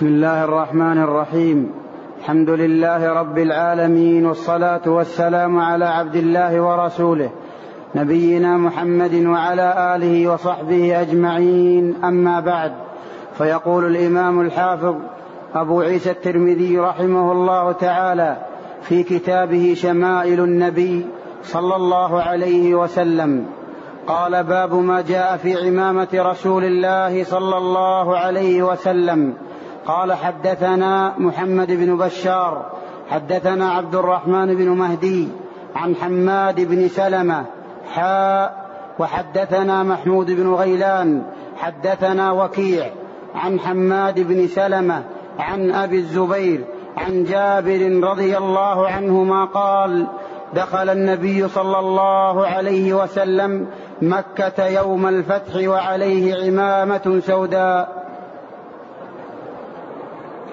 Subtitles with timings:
[0.00, 1.72] بسم الله الرحمن الرحيم.
[2.18, 7.30] الحمد لله رب العالمين والصلاة والسلام على عبد الله ورسوله
[7.94, 12.04] نبينا محمد وعلى آله وصحبه أجمعين.
[12.04, 12.72] أما بعد
[13.38, 14.94] فيقول الإمام الحافظ
[15.54, 18.36] أبو عيسى الترمذي رحمه الله تعالى
[18.82, 21.06] في كتابه شمائل النبي
[21.42, 23.46] صلى الله عليه وسلم
[24.06, 29.34] قال باب ما جاء في عمامة رسول الله صلى الله عليه وسلم
[29.90, 32.66] قال حدثنا محمد بن بشار
[33.08, 35.28] حدثنا عبد الرحمن بن مهدي
[35.76, 37.44] عن حماد بن سلمة
[37.92, 41.22] حاء وحدثنا محمود بن غيلان
[41.56, 42.90] حدثنا وكيع
[43.34, 45.02] عن حماد بن سلمة
[45.38, 46.64] عن أبي الزبير
[46.96, 50.06] عن جابر رضي الله عنهما قال
[50.54, 53.66] دخل النبي صلى الله عليه وسلم
[54.02, 58.09] مكة يوم الفتح وعليه عمامة سوداء.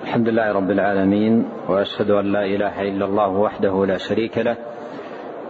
[0.07, 4.58] الحمد لله رب العالمين وأشهد أن لا إله إلا الله وحده لا شريك له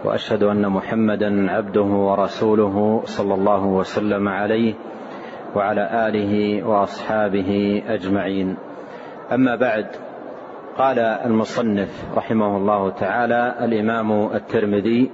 [0.04, 4.74] وأشهد أن محمدا عبده ورسوله صلى الله وسلم عليه
[5.54, 8.56] وعلى آله وأصحابه أجمعين.
[9.32, 9.86] أما بعد
[10.78, 15.10] قال المصنف رحمه الله تعالى الإمام الترمذي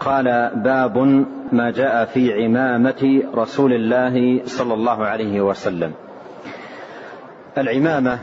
[0.00, 0.98] قال باب
[1.52, 5.92] ما جاء في عمامة رسول الله صلى الله عليه وسلم.
[7.58, 8.18] العمامة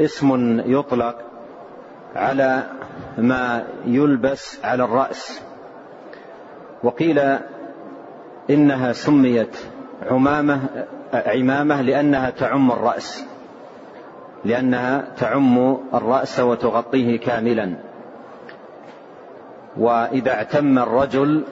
[0.00, 1.16] اسم يطلق
[2.16, 2.62] على
[3.18, 5.42] ما يلبس على الرأس.
[6.82, 7.38] وقيل
[8.50, 9.56] إنها سميت
[10.10, 10.60] عمامة
[11.12, 13.24] عمامة لأنها تعم الرأس
[14.44, 17.74] لأنها تعم الرأس وتغطيه كاملا.
[19.76, 21.44] وإذا اعتم الرجل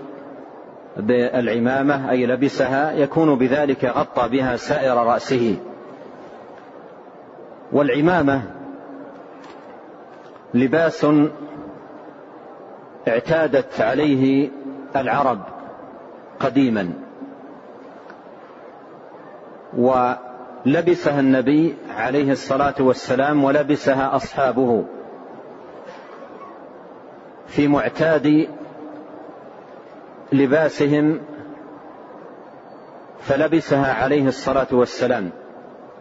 [0.97, 5.57] بالعمامة أي لبسها يكون بذلك غطى بها سائر رأسه.
[7.73, 8.43] والعمامة
[10.55, 11.07] لباس
[13.09, 14.51] اعتادت عليه
[14.97, 15.41] العرب
[16.41, 16.93] قديما.
[19.77, 24.85] ولبسها النبي عليه الصلاة والسلام ولبسها أصحابه
[27.47, 28.49] في معتاد
[30.33, 31.21] لباسهم
[33.21, 35.31] فلبسها عليه الصلاة والسلام.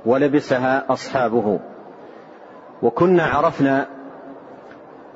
[0.06, 1.60] ولبسها أصحابه.
[2.82, 3.88] وكنا عرفنا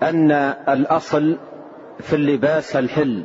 [0.03, 0.31] أن
[0.69, 1.37] الأصل
[1.99, 3.23] في اللباس الحل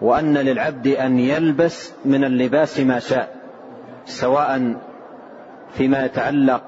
[0.00, 3.36] وأن للعبد أن يلبس من اللباس ما شاء
[4.04, 4.74] سواء
[5.72, 6.62] فيما يتعلق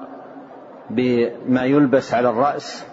[0.89, 2.85] بما يلبس على الرأس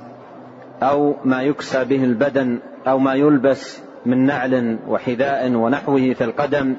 [0.83, 6.77] أو ما يكسى به البدن أو ما يلبس من نعل وحذاء ونحوه في القدم.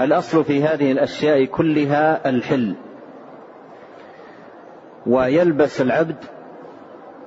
[0.00, 2.74] الأصل في هذه الأشياء كلها الحل.
[5.06, 6.16] ويلبس العبد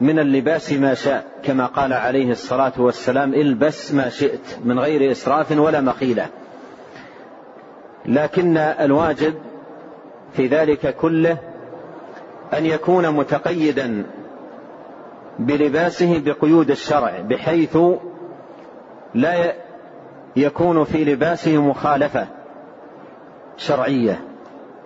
[0.02, 5.52] من اللباس ما شاء كما قال عليه الصلاة والسلام البس ما شئت من غير إسراف
[5.52, 6.28] ولا مخيله
[8.06, 9.34] لكن الواجب
[10.34, 11.38] في ذلك كله
[12.54, 14.04] أن يكون متقيدا
[15.40, 17.78] بلباسه بقيود الشرع بحيث
[19.14, 19.54] لا
[20.36, 22.28] يكون في لباسه مخالفة.
[23.58, 24.22] شرعية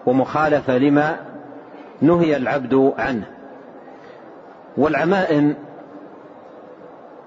[0.05, 1.19] ومخالفة لما
[2.01, 3.25] نهي العبد عنه.
[4.77, 5.55] والعمائم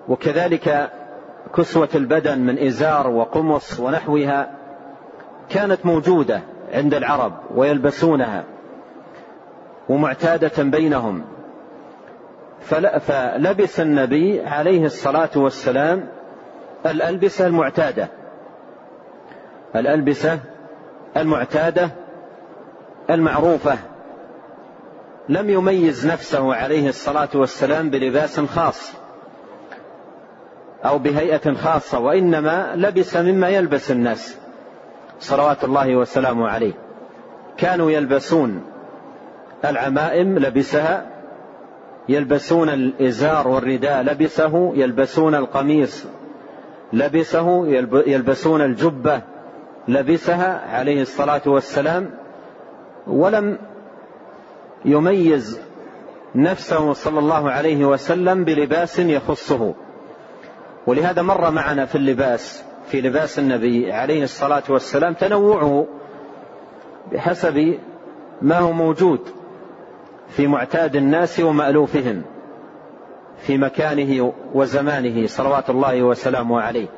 [0.09, 0.91] وكذلك
[1.57, 4.51] كسوة البدن من إزار وقمص ونحوها
[5.49, 6.41] كانت موجودة
[6.73, 8.45] عند العرب ويلبسونها
[9.89, 11.25] ومعتادة بينهم.
[12.61, 16.09] فلبس النبي عليه الصلاة والسلام
[16.87, 18.09] الألبسة المعتادة.
[19.77, 20.39] الألبسة
[21.17, 21.91] المعتادة
[23.11, 23.79] المعروفة.
[25.29, 28.93] لم يميز نفسه عليه الصلاة والسلام بلباس خاص
[30.85, 34.39] أو بهيئة خاصة وإنما لبس مما يلبس الناس.
[35.21, 36.73] صلوات الله وسلامه عليه.
[37.57, 38.63] كانوا يلبسون
[39.65, 41.07] العمائم لبسها.
[42.09, 44.73] يلبسون الإزار والرداء لبسه.
[44.77, 46.07] يلبسون القميص
[46.93, 47.67] لبسه.
[48.07, 49.21] يلبسون الجبة.
[49.89, 52.11] لبسها عليه الصلاة والسلام
[53.07, 53.59] ولم
[54.85, 55.61] يميز
[56.35, 59.75] نفسه صلى الله عليه وسلم بلباس يخصه.
[60.87, 65.87] ولهذا مر معنا في اللباس في لباس النبي عليه الصلاة والسلام تنوعه
[67.13, 67.79] بحسب
[68.43, 69.21] ما هو موجود
[70.29, 72.23] في معتاد الناس ومألوفهم
[73.39, 76.89] في مكانه وزمانه صلوات الله وسلامه عليه.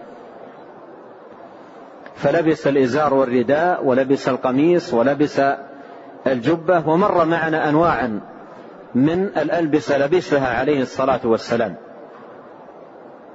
[2.17, 5.41] فلبس الإزار والرداء ولبس القميص ولبس
[6.27, 8.21] الجبة ومر معنا أنواعا
[8.95, 11.75] من الألبسة لبسها عليه الصلاة والسلام.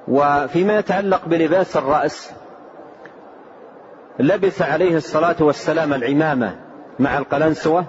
[0.07, 2.31] وفيما يتعلق بلباس الرأس
[4.19, 6.55] لبس عليه الصلاة والسلام العمامة
[6.99, 7.85] مع القلنسوة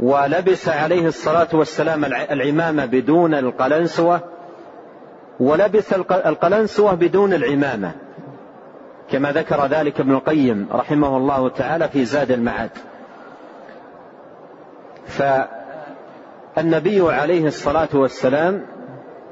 [0.00, 4.20] ولبس عليه الصلاة والسلام العمامة بدون القلنسوة
[5.40, 7.92] ولبس القلنسوة بدون العمامة.
[9.10, 12.70] كما ذكر ذلك ابن القيم رحمه الله تعالى في زاد المعاد.
[15.06, 18.66] فالنبي عليه الصلاة والسلام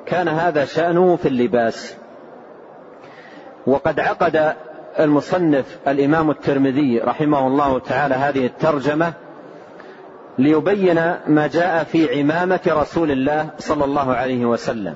[0.06, 1.96] كان هذا شأنه في اللباس.
[3.66, 4.54] وقد عقد
[5.00, 9.12] المصنف الإمام الترمذي رحمه الله تعالى هذه الترجمة
[10.38, 10.94] ليبين
[11.26, 14.94] ما جاء في عمامة رسول الله صلى الله عليه وسلم.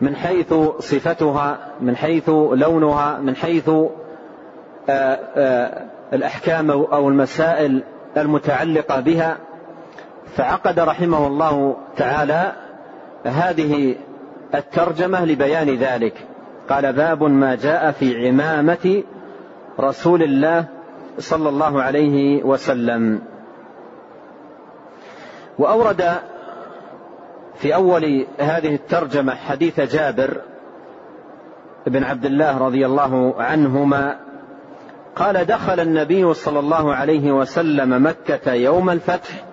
[0.00, 7.82] من حيث صفتها من حيث لونها من حيث آه، آه، الأحكام أو المسائل
[8.16, 9.36] المتعلقة بها.
[10.36, 12.52] فعقد رحمه الله تعالى
[13.24, 13.96] هذه
[14.54, 16.14] الترجمة لبيان ذلك.
[16.68, 19.02] قال باب ما جاء في عمامة
[19.80, 20.64] رسول الله
[21.18, 23.20] صلى الله عليه وسلم.
[25.58, 26.18] وأورد
[27.58, 30.40] في أول هذه الترجمة حديث جابر
[31.86, 34.18] بن عبد الله رضي الله عنهما
[35.16, 39.44] قال دخل النبي صلى الله عليه وسلم مكة يوم الفتح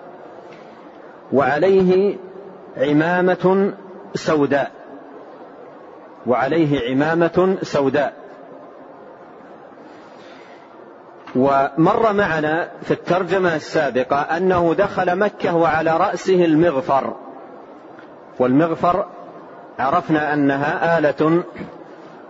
[1.32, 2.16] وعليه
[2.76, 3.72] عمامة
[4.14, 4.70] سوداء
[6.26, 8.14] وعليه عمامة سوداء.
[11.36, 17.14] ومر معنا في الترجمة السابقة أنه دخل مكة وعلى رأسه المغفر.
[18.38, 19.06] والمغفر
[19.78, 21.42] عرفنا أنها آلة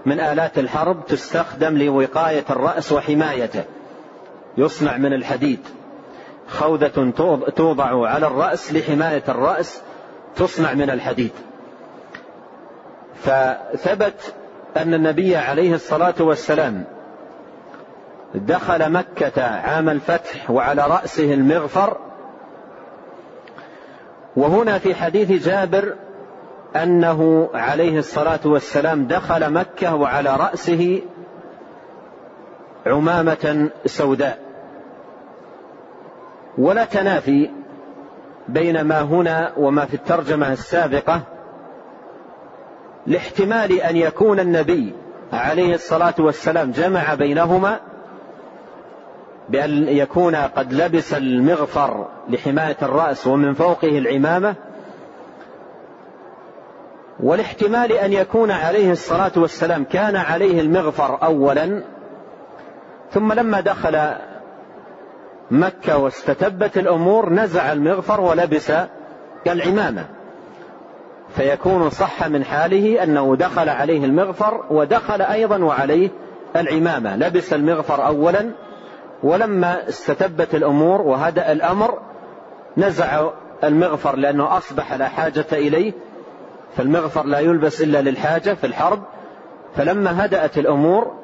[0.07, 3.65] من آلات الحرب تستخدم لوقاية الرأس وحمايته.
[4.59, 5.61] يصنع من الحديد.
[6.49, 7.13] خوذة
[7.57, 9.83] توضع على الرأس لحماية الرأس
[10.37, 11.33] تصنع من الحديد.
[13.15, 14.35] فثبت
[14.77, 16.85] أن النبي عليه الصلاة والسلام
[18.35, 21.97] دخل مكة عام الفتح وعلى رأسه المغفر
[24.37, 25.95] وهنا في حديث جابر
[26.77, 31.03] أنه عليه الصلاة والسلام دخل مكة وعلى رأسه
[32.87, 34.39] عمامة سوداء.
[36.59, 37.51] ولا تنافي
[38.49, 41.23] بين ما هنا وما في الترجمة السابقة
[43.07, 44.95] لاحتمال أن يكون النبي
[45.33, 47.81] عليه الصلاة والسلام جمع بينهما
[49.49, 54.55] بأن يكون قد لبس المغفر لحماية الرأس ومن فوقه العمامة
[57.21, 61.83] والاحتمال أن يكون عليه الصلاة والسلام كان عليه المغفر أولا
[63.11, 64.15] ثم لما دخل
[65.51, 68.73] مكة واستتبت الأمور نزع المغفر ولبس
[69.47, 70.05] العمامة.
[71.37, 76.09] فيكون صح من حاله أنه دخل عليه المغفر ودخل أيضا وعليه
[76.57, 77.17] العمامة.
[77.17, 78.51] لبس المغفر أولا
[79.23, 81.99] ولما استتبت الأمور وهدأ الأمر
[82.77, 83.31] نزع
[83.65, 85.93] المغفر لأنه أصبح لا حاجة إليه
[86.77, 89.03] فالمغفر لا يلبس إلا للحاجة في الحرب.
[89.77, 91.15] فلما هدأت الأمور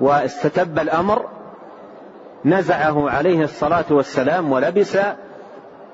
[0.00, 1.28] واستتب الأمر
[2.44, 4.98] نزعه عليه الصلاة والسلام ولبس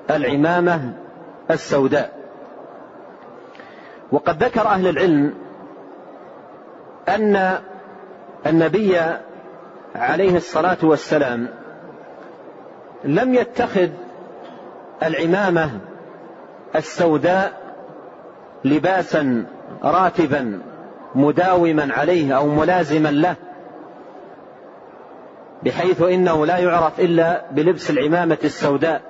[0.09, 0.93] العمامة
[1.51, 2.19] السوداء.
[4.11, 5.33] وقد ذكر أهل العلم
[7.07, 7.59] أن
[8.45, 8.97] النبي
[9.95, 11.47] عليه الصلاة والسلام
[13.03, 13.89] لم يتخذ
[15.03, 15.69] العمامة
[16.75, 17.53] السوداء
[18.65, 19.45] لباسا
[19.83, 20.59] راتبا
[21.15, 23.35] مداوما عليه أو ملازما له
[25.63, 29.01] بحيث إنه لا يعرف إلا بلبس العمامة السوداء.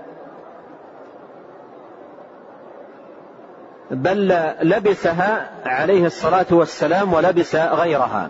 [3.91, 4.27] بل
[4.61, 8.29] لبسها عليه الصلاة والسلام ولبس غيرها.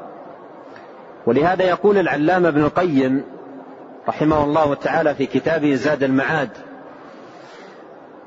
[1.25, 3.24] ولهذا يقول العلامة ابن القيم
[4.08, 6.50] رحمه الله تعالى في كتابه زاد المعاد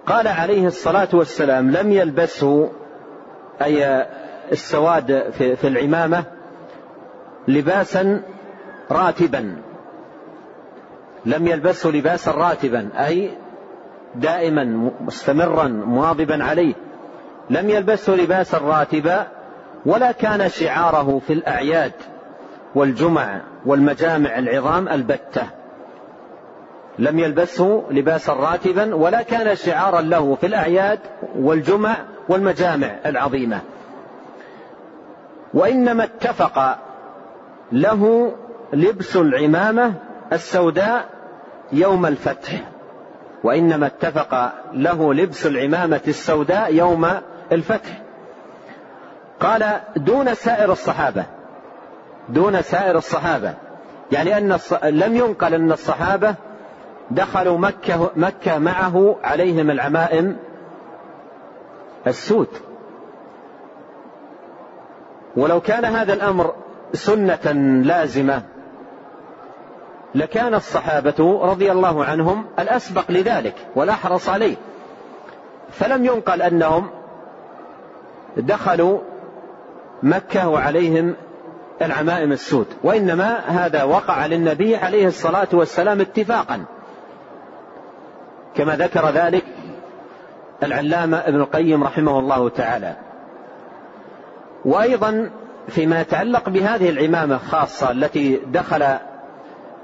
[0.07, 2.71] قال عليه الصلاة والسلام لم يلبسه
[3.63, 4.07] أي
[4.53, 6.25] السواد في العمامة
[7.49, 8.23] لباسا
[8.91, 9.57] راتبا.
[11.27, 13.31] لم يلبسه لباسا راتبا أي
[14.15, 16.75] دائما مستمرا مواظبا عليه.
[17.51, 19.27] لم يلبسه لباسا راتبا
[19.87, 21.93] ولا كان شعاره في الأعياد
[22.75, 25.47] والجمع والمجامع العظام البتة.
[26.99, 30.99] لم يلبسه لباسا راتبا ولا كان شعارا له في الأعياد
[31.37, 31.97] والجمع
[32.29, 33.61] والمجامع العظيمة.
[35.55, 36.79] وإنما اتفق
[37.73, 38.33] له
[38.73, 39.95] لبس العمامة
[40.33, 41.09] السوداء
[41.73, 42.61] يوم الفتح.
[43.45, 47.09] وإنما اتفق له لبس العمامة السوداء يوم
[47.53, 48.03] الفتح.
[49.41, 51.25] قال دون سائر الصحابة
[52.29, 53.55] دون سائر الصحابة
[54.13, 56.35] يعني أن لم ينقل أن الصحابة
[57.11, 60.37] دخلوا مكة, مكة معه عليهم العمائم
[62.07, 62.49] السود
[65.37, 66.55] ولو كان هذا الأمر
[66.93, 67.53] سنة
[67.85, 68.43] لازمة
[70.15, 74.57] لكان الصحابة رضي الله عنهم الأسبق لذلك والأحرص عليه.
[75.71, 76.91] فلم ينقل أنهم
[78.37, 78.99] دخلوا
[80.03, 81.15] مكة وعليهم
[81.83, 86.65] العمائم السود وإنما هذا وقع للنبي عليه الصلاة والسلام اتفاقا.
[88.57, 89.45] كما ذكر ذلك
[90.63, 92.97] العلامة ابن القيم رحمه الله تعالى.
[94.65, 95.31] وأيضا
[95.69, 98.85] فيما يتعلق بهذه العمامة خاصة التي دخل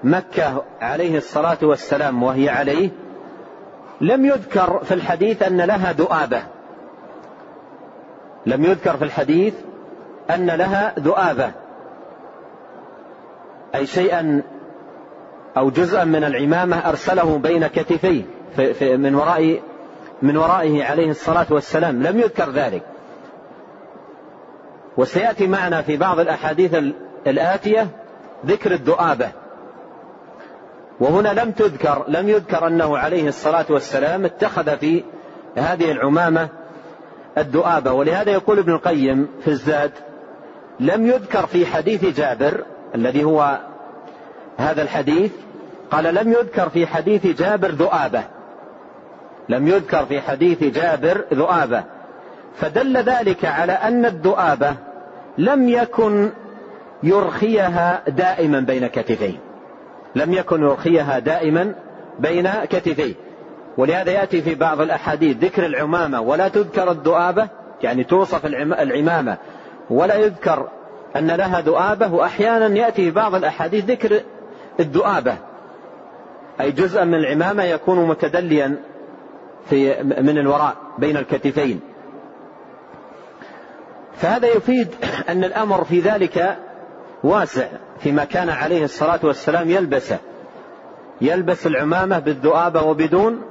[0.05, 2.91] مكة عليه الصلاة والسلام وهي عليه
[4.01, 6.43] لم يذكر في الحديث أن لها ذؤابة
[8.47, 9.55] لم يذكر في الحديث
[10.31, 11.53] أن لها ذؤابة
[13.75, 14.43] أي شيئا
[15.57, 18.23] أو جزءا من العمامة أرسله بين كتفيه.
[18.57, 19.61] في في من وراء
[20.23, 22.03] من ورائه عليه الصلاة والسلام.
[22.03, 22.83] لم يذكر ذلك.
[24.97, 26.77] وسيأتي معنا في بعض الأحاديث
[27.27, 27.89] الآتية
[28.47, 29.29] ذكر الذؤابة
[31.01, 35.05] وهنا لم تذكر لم يذكر أنه عليه الصلاة والسلام اتخذ في
[35.57, 36.49] هذه العمامة
[37.39, 39.93] الذؤابة ولهذا يقول ابن القيم في الزاد
[40.81, 42.65] لم يذكر في حديث جابر
[42.95, 43.59] الذي هو
[44.57, 45.33] هذا الحديث
[45.91, 48.25] قال لم يذكر في حديث جابر ذؤابة
[49.49, 51.85] لم يذكر في حديث جابر ذؤابة.
[52.55, 54.75] فدل ذلك على أن الذؤابة
[55.39, 56.31] لم يكن
[57.03, 59.35] يرخيها دائما بين كتفيه.
[60.15, 61.75] لم يكن يرخيها دائما
[62.19, 63.15] بين كتفيه.
[63.77, 67.49] ولهذا يأتي في بعض الأحاديث ذكر العمامة ولا تذكر الذؤابة
[67.83, 69.37] يعني توصف العمامة.
[69.91, 70.69] ولا يذكر
[71.17, 74.21] أن لها ذؤابة وأحيانا يأتي في بعض الأحاديث ذكر
[74.81, 75.35] الذؤابة.
[76.61, 78.77] أي جزءا من العمامة يكون متدليا
[79.71, 81.81] في من الوراء بين الكتفين.
[84.17, 84.89] فهذا يفيد
[85.29, 86.59] أن الأمر في ذلك
[87.25, 87.67] واسع
[87.99, 90.19] فيما كان عليه الصلاة والسلام يلبسه.
[91.21, 93.43] يلبس العمامة بالذؤابة وبدون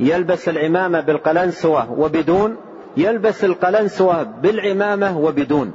[0.00, 2.56] يلبس العمامة بالقلنسوة وبدون
[2.96, 5.72] يلبس القلنسوة بالعمامة وبدون.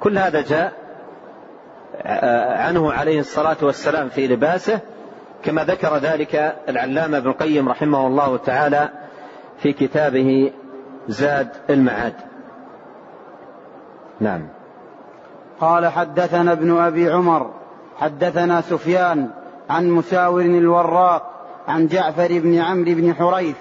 [0.00, 0.72] كل هذا جاء
[2.58, 4.80] عنه عليه الصلاة والسلام في لباسه.
[5.44, 8.88] كما ذكر ذلك العلامة ابن القيم رحمه الله تعالى
[9.58, 10.52] في كتابه
[11.08, 12.14] زاد المعاد.
[14.20, 14.48] نعم.
[15.60, 17.50] قال حدثنا ابن أبي عمر
[17.98, 19.30] حدثنا سفيان
[19.70, 21.30] عن مساور الوراق
[21.68, 23.56] عن جعفر بن عمرو بن حريث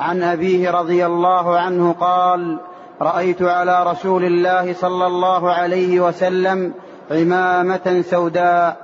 [0.00, 2.58] عن أبيه رضي الله عنه قال
[3.00, 6.72] رأيت على رسول الله صلى الله عليه وسلم
[7.10, 8.76] عمامة سوداء.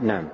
[0.00, 0.24] نعم.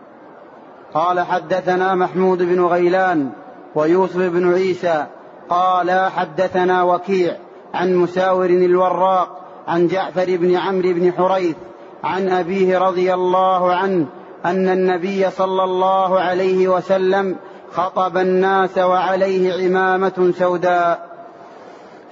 [0.96, 3.30] قال حدثنا محمود بن غيلان
[3.74, 5.06] ويوسف بن عيسى
[5.48, 7.36] قال حدثنا وكيع
[7.74, 11.56] عن مساور الوراق عن جعفر بن عمرو بن حريث
[12.04, 14.06] عن أبيه رضي الله عنه
[14.44, 17.36] أن النبي صلى الله عليه وسلم
[17.72, 21.06] خطب الناس وعليه عمامة سوداء.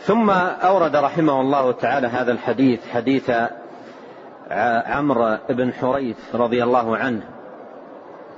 [0.00, 3.30] ثم أورد رحمه الله تعالى هذا الحديث حديث
[4.86, 7.33] عمرو بن حريث رضي الله عنه.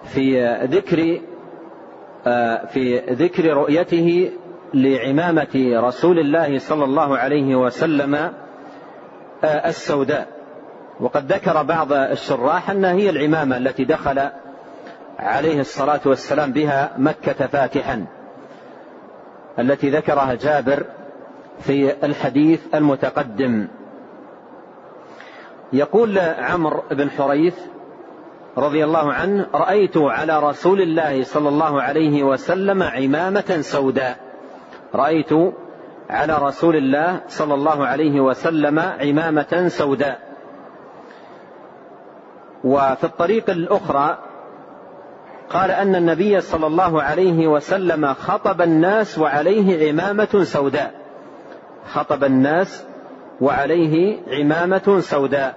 [0.06, 1.20] في ذكر
[2.68, 4.32] في ذكر رؤيته
[4.74, 8.32] لعمامة رسول الله صلى الله عليه وسلم
[9.44, 10.28] السوداء.
[11.00, 14.28] وقد ذكر بعض الشراح أنها هي العمامة التي دخل
[15.18, 18.06] عليه الصلاة والسلام بها مكة فاتحا
[19.58, 20.84] التي ذكرها جابر
[21.58, 23.68] في الحديث المتقدم.
[25.72, 27.58] يقول عمرو بن حريث
[28.58, 34.18] رضي الله عنه رأيت على رسول الله صلى الله عليه وسلم عمامة سوداء.
[34.94, 35.32] رأيت
[36.10, 40.20] على رسول الله صلى الله عليه وسلم عمامة سوداء.
[42.64, 44.18] وفي الطريق الأخرى
[45.50, 50.94] قال أن النبي صلى الله عليه وسلم خطب الناس وعليه عمامة سوداء.
[51.92, 52.84] خطب الناس
[53.40, 55.54] وعليه عمامة سوداء.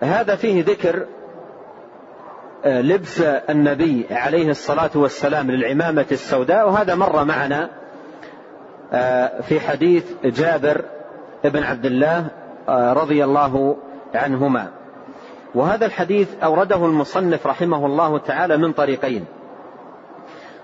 [0.00, 1.06] فهذا فيه ذكر
[2.64, 7.70] آه، لبس النبي عليه الصلاة والسلام للعمامة السوداء وهذا مر معنا
[8.92, 10.84] آه، في حديث جابر
[11.44, 12.26] بن عبد الله
[12.68, 13.76] آه، رضي الله
[14.14, 14.70] عنهما.
[15.54, 19.24] وهذا الحديث أورده المصنف رحمه الله تعالى من طريقين.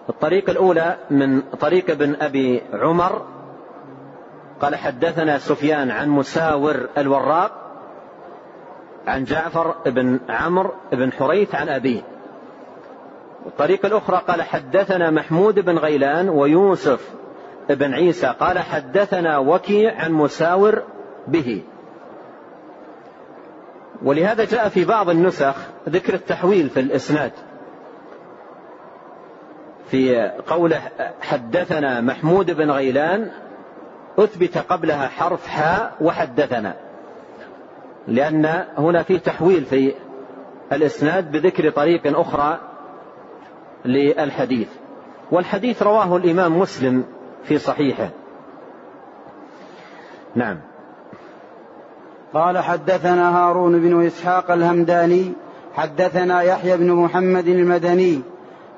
[0.08, 3.26] الطريق الأولى من طريق ابن أبي عمر
[4.60, 7.65] قال حدثنا سفيان عن مساور الوراق
[9.06, 12.02] عن جعفر بن عمرو بن حريث عن أبيه.
[13.46, 17.10] الطريق الأخرى قال حدثنا محمود بن غيلان ويوسف
[17.68, 20.82] بن عيسى قال حدثنا وكيع عن مساور
[21.28, 21.62] به.
[24.02, 25.54] ولهذا جاء في بعض النسخ
[25.88, 27.32] ذكر التحويل في الإسناد.
[29.90, 30.82] في قوله
[31.20, 33.30] حدثنا محمود بن غيلان
[34.18, 36.85] أثبت قبلها حرف حاء وحدثنا.
[38.08, 39.94] لأن هنا في تحويل في
[40.72, 42.60] الإسناد بذكر طريق أخرى
[43.84, 44.68] للحديث.
[45.32, 47.04] والحديث رواه الإمام مسلم
[47.44, 48.10] في صحيحه.
[50.34, 50.58] نعم.
[52.34, 55.32] قال حدثنا هارون بن إسحاق الهمداني
[55.74, 58.20] حدثنا يحيى بن محمد المدني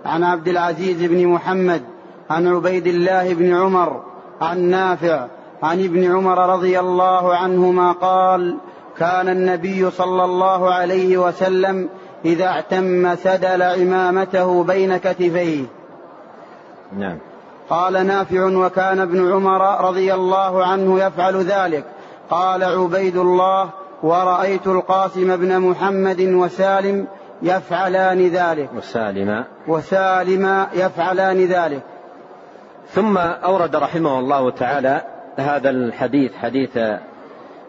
[0.04, 1.82] عن عبد العزيز بن محمد
[2.30, 4.02] عن عبيد الله بن عمر
[4.40, 5.26] عن نافع
[5.62, 8.58] عن ابن عمر رضي الله عنهما قال
[8.98, 11.88] كان النبي صلى الله عليه وسلم
[12.24, 15.64] إذا اعتم سدل عمامته بين كتفيه.
[16.98, 17.18] نعم.
[17.70, 21.84] قال نافع وكان ابن عمر رضي الله عنه يفعل ذلك.
[22.30, 23.70] قال عبيد الله
[24.02, 27.06] ورأيت القاسم بن محمد وسالم
[27.42, 28.68] يفعلان ذلك.
[28.76, 31.82] وسالم وسالم يفعلان ذلك.
[32.94, 35.02] ثم أورد رحمه الله تعالى
[35.36, 36.78] هذا الحديث حديث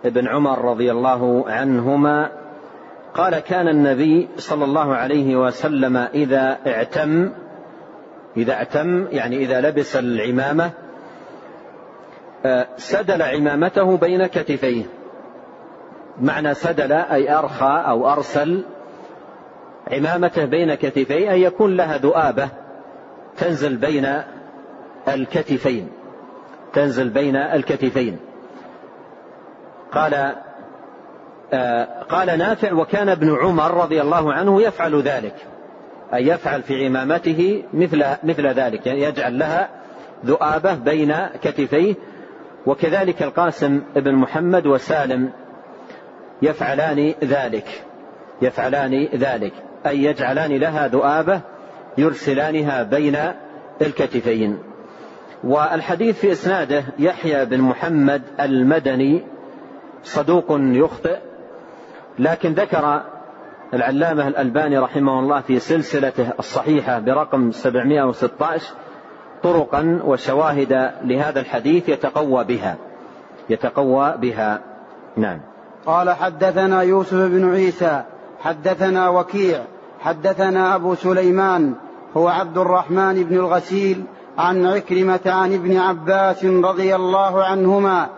[0.06, 2.30] ابن عمر رضي الله عنهما
[3.14, 7.32] قال كان النبي صلى الله عليه وسلم إذا اعتم
[8.38, 10.72] إذا اعتم يعني إذا لبس العمامة
[12.46, 14.84] آه، سدل عمامته بين كتفيه.
[16.22, 18.64] معنى سدل أي أرخى أو أرسل
[19.92, 22.50] عمامته بين كتفيه أن يكون لها ذؤابة
[23.38, 24.22] تنزل بين
[25.08, 25.90] الكتفين
[26.74, 28.18] تنزل بين الكتفين.
[29.92, 30.36] قال
[31.54, 35.36] آه، قال نافع وكان ابن عمر رضي الله عنه يفعل ذلك
[36.14, 39.70] أي يفعل في عمامته مثل مثل ذلك يعني يجعل لها
[40.26, 41.96] ذؤابة بين كتفيه.
[42.66, 45.32] وكذلك القاسم بن محمد وسالم
[46.42, 47.84] يفعلان ذلك
[48.42, 49.54] يفعلان ذلك
[49.88, 51.42] أي يجعلان لها ذؤابة
[51.98, 53.18] يرسلانها بين
[53.82, 54.60] الكتفين.
[55.44, 59.24] والحديث في إسناده يحيى بن محمد المدني
[60.04, 61.18] صدوق يخطئ.
[62.20, 63.02] لكن ذكر
[63.74, 68.74] العلامة الألباني رحمه الله في سلسلته الصحيحة برقم 716
[69.44, 72.78] طرقا وشواهد لهذا الحديث يتقوى بها.
[73.50, 74.60] يتقوى بها.
[75.18, 75.42] نعم.
[75.86, 78.04] قال حدثنا يوسف بن عيسى
[78.42, 79.60] حدثنا وكيع
[80.00, 81.74] حدثنا أبو سليمان
[82.18, 84.04] هو عبد الرحمن بن الغسيل
[84.38, 88.10] عن عكرمة عن ابن عباس رضي الله عنهما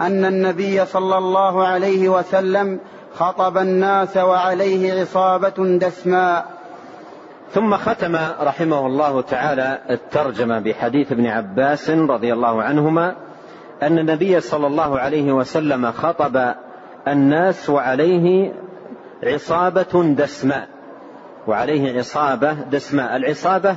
[0.00, 2.80] أن النبي صلى الله عليه وسلم
[3.14, 6.46] خطب الناس وعليه عصابة دسماء.
[7.50, 13.16] ثم ختم رحمه الله تعالى الترجمة بحديث ابن عباس رضي الله عنهما
[13.82, 16.54] أن النبي صلى الله عليه وسلم خطب
[17.08, 18.52] الناس وعليه
[19.22, 20.68] عصابة دسماء.
[21.46, 23.16] وعليه عصابة دسماء.
[23.16, 23.76] العصابة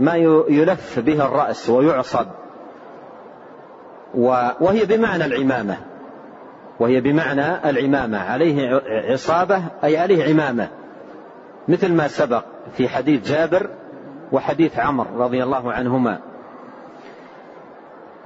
[0.00, 0.14] ما
[0.48, 2.26] يلف به الرأس ويعصب.
[4.60, 5.76] وهي بمعنى العمامة.
[6.80, 8.18] وهي بمعنى العمامة.
[8.18, 10.68] عليه عصابة أي عليه عمامة.
[11.68, 12.44] مثل ما سبق
[12.76, 13.70] في حديث جابر
[14.32, 16.18] وحديث عمر رضي الله عنهما.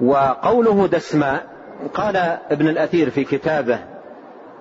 [0.01, 1.45] وقوله دسماء
[1.93, 2.17] قال
[2.51, 3.79] ابن الأثير في كتابه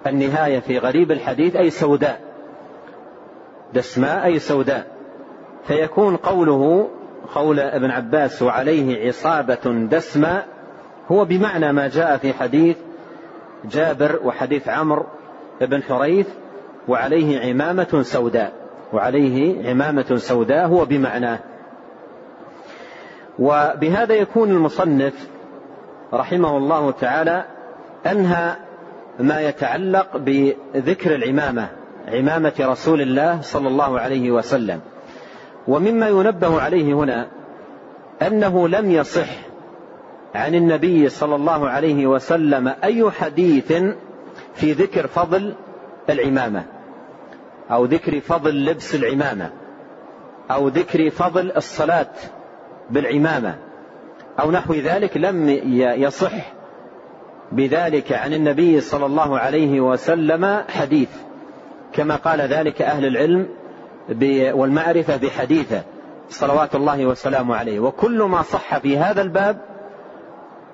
[0.07, 2.21] النهاية في غريب الحديث أي سوداء.
[3.75, 4.87] دسماء أي سوداء.
[5.65, 6.89] فيكون قوله
[7.35, 10.58] قول ابن عباس وعليه عصابة دسماء
[11.09, 12.77] هو بمعنى ما جاء في حديث
[13.65, 15.07] جابر وحديث عمرو
[15.61, 16.27] بن حريث
[16.89, 18.53] وعليه عمامة سوداء
[18.93, 21.39] وعليه عمامة سوداء هو بمعناه.
[23.39, 25.29] وبهذا يكون المصنف
[26.13, 27.45] رحمه الله تعالى
[28.07, 28.57] أنهى
[29.19, 31.69] ما يتعلق بذكر العمامة
[32.09, 34.81] عمامة رسول الله صلى الله عليه وسلم.
[35.69, 37.27] ومما ينبه عليه هنا
[38.23, 39.48] أنه لم يصح
[40.35, 43.73] عن النبي صلى الله عليه وسلم أي حديث
[44.55, 45.55] في ذكر فضل
[46.11, 46.65] العمامة؟
[47.71, 49.51] أو ذكر فضل لبس العمامة؟
[50.51, 52.11] أو ذكر فضل الصلاة
[52.91, 53.55] بالعمامة؟
[54.41, 55.49] أو نحو ذلك لم
[56.03, 56.33] يصح
[57.53, 61.09] بذلك عن النبي صلى الله عليه وسلم حديث
[61.93, 63.49] كما قال ذلك أهل العلم
[64.59, 65.83] والمعرفة بحديثه
[66.29, 67.81] صلوات الله وسلامه عليه.
[67.81, 69.68] وكل ما صح في هذا الباب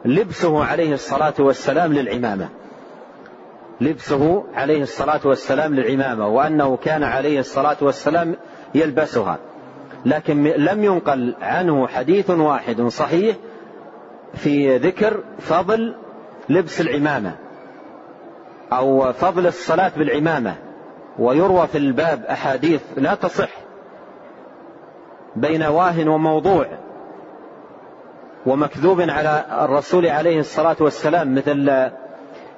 [0.04, 2.48] لبسه عليه الصلاة والسلام للعمامة.
[3.80, 8.36] لبسه عليه الصلاة والسلام للعمامة وأنه كان عليه الصلاة والسلام
[8.74, 9.38] يلبسها.
[10.06, 13.36] لكن لم ينقل عنه حديث واحد صحيح
[14.34, 15.94] في ذكر فضل
[16.48, 17.34] لبس العمامة
[18.72, 20.54] أو فضل الصلاة بالعمامة.
[21.18, 23.50] ويروى في الباب أحاديث لا تصح
[25.36, 26.83] بين واه وموضوع.
[28.46, 31.90] ومكذوب على الرسول عليه الصلاة والسلام مثل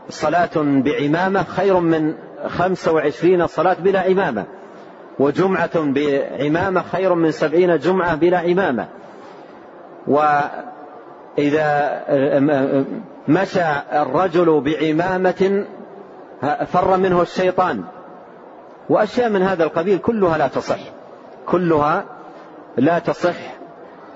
[0.09, 2.15] صلاة بعمامة خير من
[2.47, 4.45] خمسة وعشرين صلاة بلا عمامة
[5.19, 8.89] وجمعة بعمامة خير من سبعين جمعة بلا عمامة
[10.07, 12.03] وإذا
[13.29, 15.65] مشى الرجل بعمامة
[16.67, 17.85] فر منه الشيطان.
[18.89, 20.79] وأشياء من هذا القبيل كلها لا تصح
[21.47, 22.05] كلها
[22.77, 23.37] لا تصح.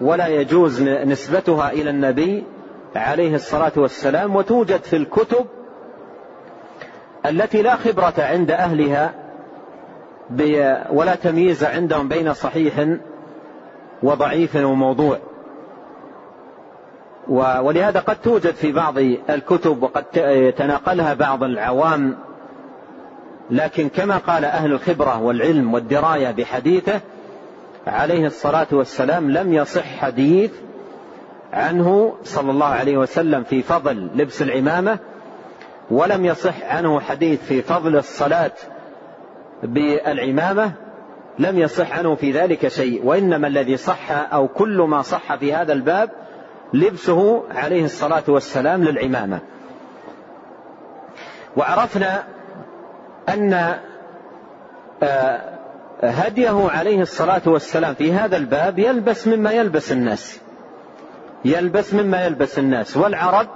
[0.00, 2.44] ولا يجوز نسبتها إلى النبي
[2.96, 5.46] عليه الصلاة والسلام وتوجد في الكتب
[7.26, 9.14] التي لا خبرة عند أهلها
[10.90, 12.86] ولا تمييز عندهم بين صحيح
[14.02, 15.18] وضعيف وموضوع.
[17.28, 18.98] ولهذا قد توجد في بعض
[19.30, 22.16] الكتب وقد يتناقلها بعض العوام
[23.50, 27.00] لكن كما قال أهل الخبرة والعلم والدراية بحديثه
[27.86, 30.52] عليه الصلاة والسلام لم يصح حديث
[31.52, 34.98] عنه صلى الله عليه وسلم في فضل لبس العمامة
[35.90, 38.52] ولم يصح عنه حديث في فضل الصلاة
[39.62, 40.72] بالعمامة
[41.38, 43.06] لم يصح عنه في ذلك شيء.
[43.06, 46.10] وإنما الذي صح أو كل ما صح في هذا الباب
[46.74, 49.40] لبسه عليه الصلاة والسلام للعمامة.
[51.56, 52.24] وعرفنا
[53.28, 53.78] أن
[55.02, 55.59] آه،
[56.02, 60.40] هديه عليه الصلاة والسلام في هذا الباب يلبس مما يلبس الناس.
[61.44, 62.96] يلبس مما يلبس الناس.
[62.96, 63.46] والعرب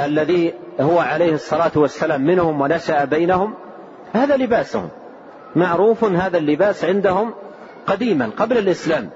[0.00, 3.54] الذي هو عليه الصلاة والسلام منهم ونشأ بينهم
[4.12, 4.88] هذا لباسهم.
[5.56, 7.34] معروف هذا اللباس عندهم
[7.86, 9.10] قديما قبل الإسلام.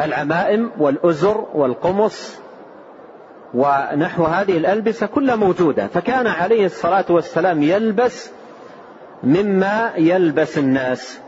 [0.00, 2.36] العمائم والأزر والقمص
[3.54, 5.86] ونحو هذه الألبسة كلها موجودة.
[5.86, 8.30] فكان عليه الصلاة والسلام يلبس
[9.22, 11.18] مما يلبس الناس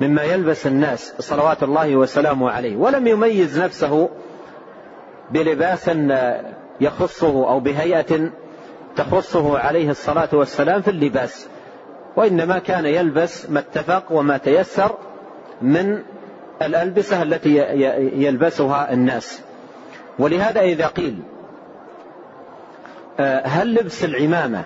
[0.00, 4.08] مما يلبس الناس صلوات الله وسلامه عليه ولم يميز نفسه
[5.30, 5.90] بلباس
[6.80, 8.30] يخصه أو بهيئة
[8.96, 11.48] تخصه عليه الصلاة والسلام في اللباس
[12.16, 14.98] وإنما كان يلبس ما اتفق وما تيسر
[15.62, 16.02] من
[16.62, 17.56] الألبسة التي
[18.24, 19.42] يلبسها الناس.
[20.18, 21.18] ولهذا إذا قيل
[23.20, 24.64] آه، هل لبس العمامة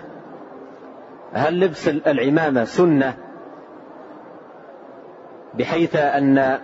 [1.33, 3.13] هل لبس العمامة سنة
[5.53, 6.59] بحيث أن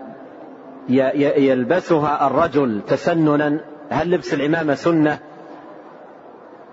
[0.90, 5.20] يلبسها الرجل تسننا؟ هل لبس العمامة سنة؟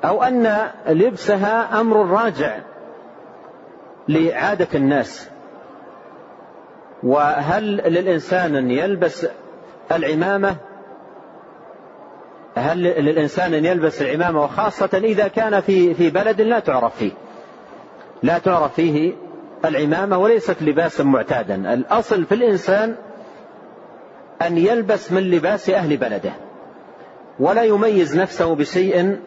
[0.05, 2.59] أو أن لبسها أمر راجع
[4.09, 5.31] لعادة الناس.
[7.03, 9.27] وهل للإنسان أن يلبس
[9.93, 10.57] العمامة؟
[12.57, 17.13] هل للإنسان أن يلبس العمامة؟ وخاصة إذا كان في في بلد لا تعرف فيه.
[18.23, 19.13] لا تعرف فيه
[19.65, 21.75] العمامة وليست لباسا معتادا.
[21.75, 22.95] الأصل في الإنسان
[24.43, 26.33] أن يلبس من لباس أهل بلده.
[27.41, 29.19] ولا يميز نفسه بشيء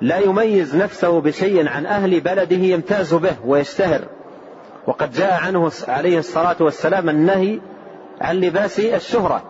[0.00, 4.00] لا يميز نفسه بشيء عن أهل بلده يمتاز به ويشتهر.
[4.86, 7.60] وقد جاء عنه عليه الصلاة والسلام النهي
[8.20, 9.42] عن لباس الشهرة.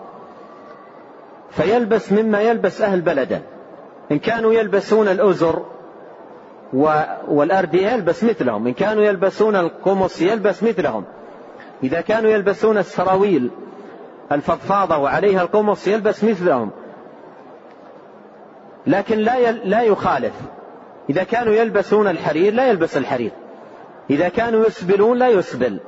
[1.51, 3.41] فيلبس مما يلبس أهل بلده.
[4.13, 5.65] إن كانوا يلبسون الأزر
[7.29, 8.67] والأردية يلبس مثلهم.
[8.67, 11.05] إن كانوا يلبسون القمص يلبس مثلهم.
[11.83, 13.51] إذا كانوا يلبسون السراويل
[14.33, 16.71] الفضفاضة وعليها القمص يلبس مثلهم.
[18.87, 20.33] لكن لا لا يخالف.
[21.11, 23.31] إذا كانوا يلبسون الحرير لا يلبس الحرير.
[24.11, 25.79] إذا كانوا يسبلون لا يسبل.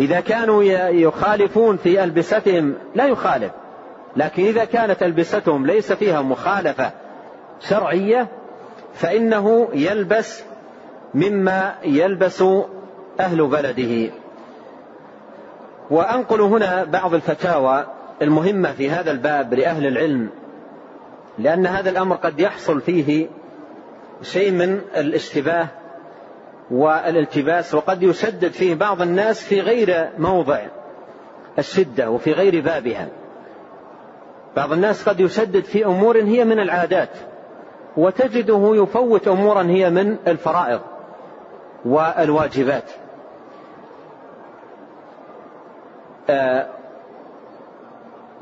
[0.00, 3.52] إذا كانوا يخالفون في ألبستهم لا يخالف.
[4.16, 6.90] لكن إذا كانت ألبستهم ليس فيها مخالفة
[7.60, 8.28] شرعية
[8.94, 10.42] فإنه يلبس
[11.14, 12.44] مما يلبس
[13.20, 14.10] أهل بلده.
[15.90, 17.86] وأنقل هنا بعض الفتاوى
[18.22, 20.28] المهمة في هذا الباب لأهل العلم
[21.38, 23.26] لأن هذا الأمر قد يحصل فيه
[24.22, 25.68] شيء من الاشتباه
[26.70, 30.60] والالتباس وقد يشدد فيه بعض الناس في غير موضع
[31.58, 33.08] الشدة وفي غير بابها.
[34.56, 37.08] بعض الناس قد يشدد في أمور هي من العادات.
[37.96, 40.80] وتجده يفوت أمورا هي من الفرائض
[41.84, 42.90] والواجبات.
[46.30, 46.66] آه،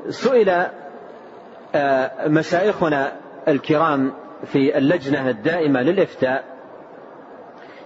[0.09, 0.65] سئل
[1.75, 3.11] آه، مشايخنا
[3.47, 4.13] الكرام
[4.45, 6.43] في اللجنة الدائمة للإفتاء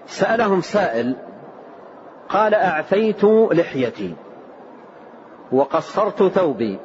[0.06, 1.16] سألهم سائل
[2.30, 4.16] قال أعفيت لحيتي
[5.52, 6.80] وقصرت ثوبي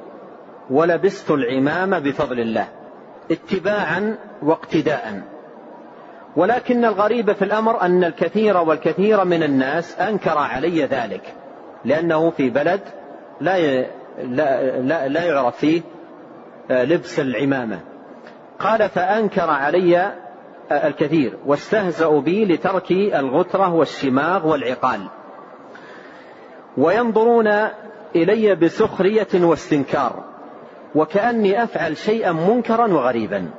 [0.71, 2.69] ولبست العمامه بفضل الله.
[3.31, 5.23] اتباعا واقتداء
[6.37, 11.35] ولكن الغريب في الأمر أن الكثير والكثير من الناس أنكر علي ذلك
[11.85, 12.81] لأنه في بلد
[13.41, 13.83] لا
[14.23, 15.83] لا لا, لا يعرف فيه
[16.71, 17.81] آه، لبس العمامة.
[18.59, 20.13] قال فأنكر علي آه،
[20.87, 25.01] الكثير واستهزأوا بي لترك الغترة والشماغ والعقال.
[26.79, 27.49] وينظرون
[28.17, 30.25] إلي بسخرية واستنكار.
[30.95, 33.51] وكأني أفعل شيئا منكرا وغريبا.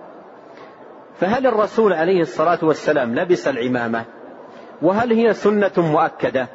[1.19, 4.05] فهل الرسول عليه الصلاة والسلام لبس العمامة؟
[4.81, 6.47] وهل هي سنة مؤكدة؟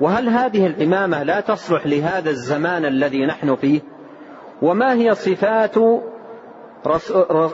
[0.00, 3.80] وهل هذه العمامة لا تصلح لهذا الزمان الذي نحن فيه؟
[4.62, 5.74] وما هي صفات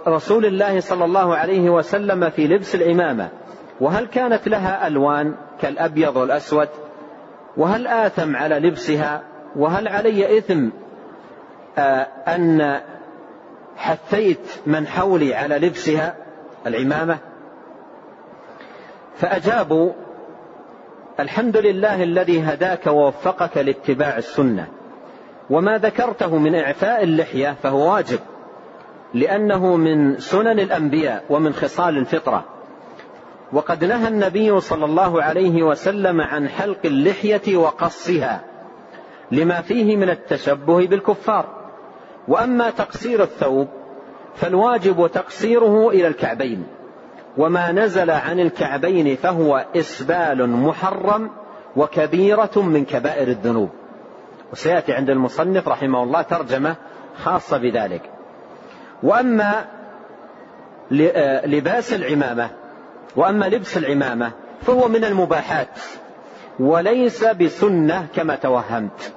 [0.08, 3.28] رسول الله صلى الله عليه وسلم في لبس العمامة؟
[3.80, 6.68] وهل كانت لها ألوان كالأبيض والأسود؟
[7.56, 9.22] وهل آثم على لبسها؟
[9.56, 10.68] وهل علي إثم
[11.78, 12.80] آه، أن
[13.76, 16.16] حثيت من حولي على لبسها
[16.66, 17.18] العمامة
[19.16, 19.92] فأجابوا
[21.20, 24.66] الحمد لله الذي هداك ووفقك لاتباع السنة
[25.50, 28.18] وما ذكرته من إعفاء اللحية فهو واجب
[29.14, 32.44] لأنه من سنن الأنبياء ومن خصال الفطرة.
[33.52, 38.40] وقد نهى النبي صلى الله عليه وسلم عن حلق اللحية وقصها
[39.30, 41.57] لما فيه من التشبه بالكفار.
[42.28, 43.68] وأما تقصير الثوب
[44.36, 46.66] فالواجب تقصيره إلى الكعبين
[47.36, 51.30] وما نزل عن الكعبين فهو إسبال محرم
[51.76, 53.70] وكبيرة من كبائر الذنوب.
[54.52, 56.76] وسيأتي عند المصنف رحمه الله ترجمة
[57.22, 58.02] خاصة بذلك.
[59.02, 59.64] وأما
[61.00, 62.50] آه، لباس العمامة
[63.16, 65.78] وأما لبس العمامة فهو من المباحات
[66.60, 69.12] وليس بسنة كما توهمت.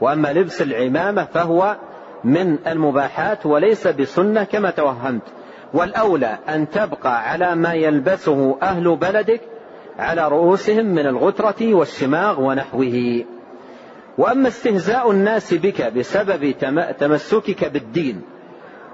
[0.00, 1.76] وأما لبس العمامة فهو
[2.24, 5.22] من المباحات وليس بسنة كما توهمت.
[5.74, 9.40] والأولى أن تبقى على ما يلبسه أهل بلدك
[9.98, 13.24] على رؤوسهم من الغترة والشماغ ونحوه.
[14.18, 16.54] وأما استهزاء الناس بك بسبب
[16.98, 18.22] تمسكك بالدين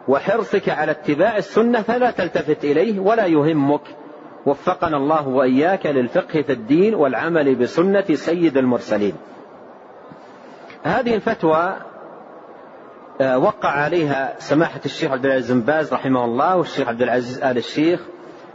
[0.08, 3.82] وحرصك على اتباع السنة فلا تلتفت إليه ولا يهمك.
[4.46, 9.14] وفقنا الله وإياك للفقه في الدين والعمل بسنة سيد المرسلين.
[10.82, 11.76] هذه الفتوى
[13.20, 18.00] وقع عليها سماحة الشيخ عبد العزيز بن باز رحمه الله والشيخ عبد العزيز آل الشيخ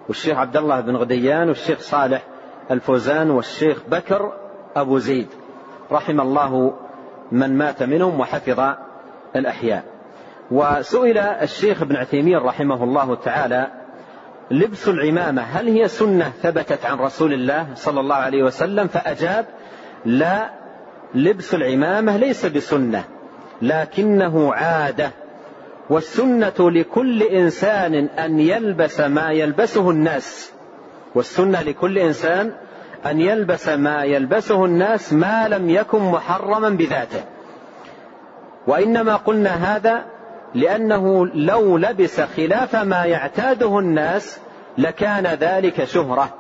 [0.08, 2.24] والشيخ عبد الله بن غديان والشيخ صالح
[2.72, 4.34] الفوزان والشيخ بكر
[4.76, 5.28] أبو زيد
[5.92, 6.74] رحم الله
[7.32, 8.76] من مات منهم وحفظ
[9.36, 9.84] الأحياء.
[10.52, 13.68] وسئل الشيخ ابن عثيمين رحمه الله تعالى
[14.52, 19.46] لبس العمامة هل هي سنة ثبتت عن رسول الله صلى الله عليه وسلم؟ فأجاب
[20.06, 20.50] لا
[21.16, 23.04] لبس العمامة ليس بسنة.
[23.62, 25.12] لكنه عادة
[25.90, 30.52] والسنة لكل إنسان أن يلبس ما يلبسه الناس.
[31.16, 32.52] والسنة لكل إنسان
[33.06, 37.24] أن يلبس ما يلبسه الناس ما لم يكن محرما بذاته.
[38.68, 40.06] وإنما قلنا هذا
[40.56, 44.40] لأنه لو لبس خلاف ما يعتاده الناس
[44.78, 46.34] لكان ذلك شهرة.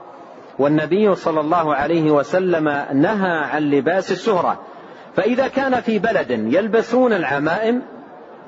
[0.59, 4.59] والنبي صلى الله عليه وسلم نهى عن لباس الشهرة.
[5.15, 7.81] فإذا كان في بلد يلبسون العمائم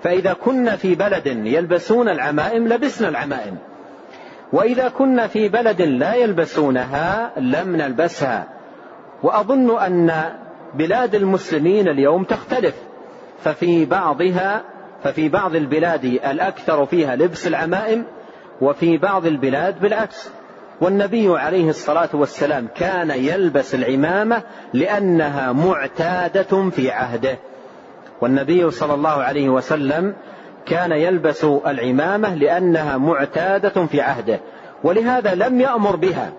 [0.03, 3.57] فإذا كنا في بلد يلبسون العمائم لبسنا العمائم.
[4.53, 8.47] وإذا كنا في بلد لا يلبسونها لم نلبسها.
[9.23, 10.11] وأظن أن
[10.73, 12.75] بلاد المسلمين اليوم تختلف.
[13.39, 14.63] ففي بعضها
[15.03, 18.05] ففي بعض البلاد الأكثر فيها لبس العمائم
[18.61, 20.31] وفي بعض البلاد بالعكس.
[20.81, 24.41] والنبي عليه الصلاة والسلام كان يلبس العمامة
[24.73, 27.37] لأنها معتادة في عهده.
[28.21, 30.13] والنبي صلى الله عليه وسلم
[30.65, 34.39] كان يلبس العمامة لأنها معتادة في عهده
[34.83, 36.33] ولهذا لم يأمر بها.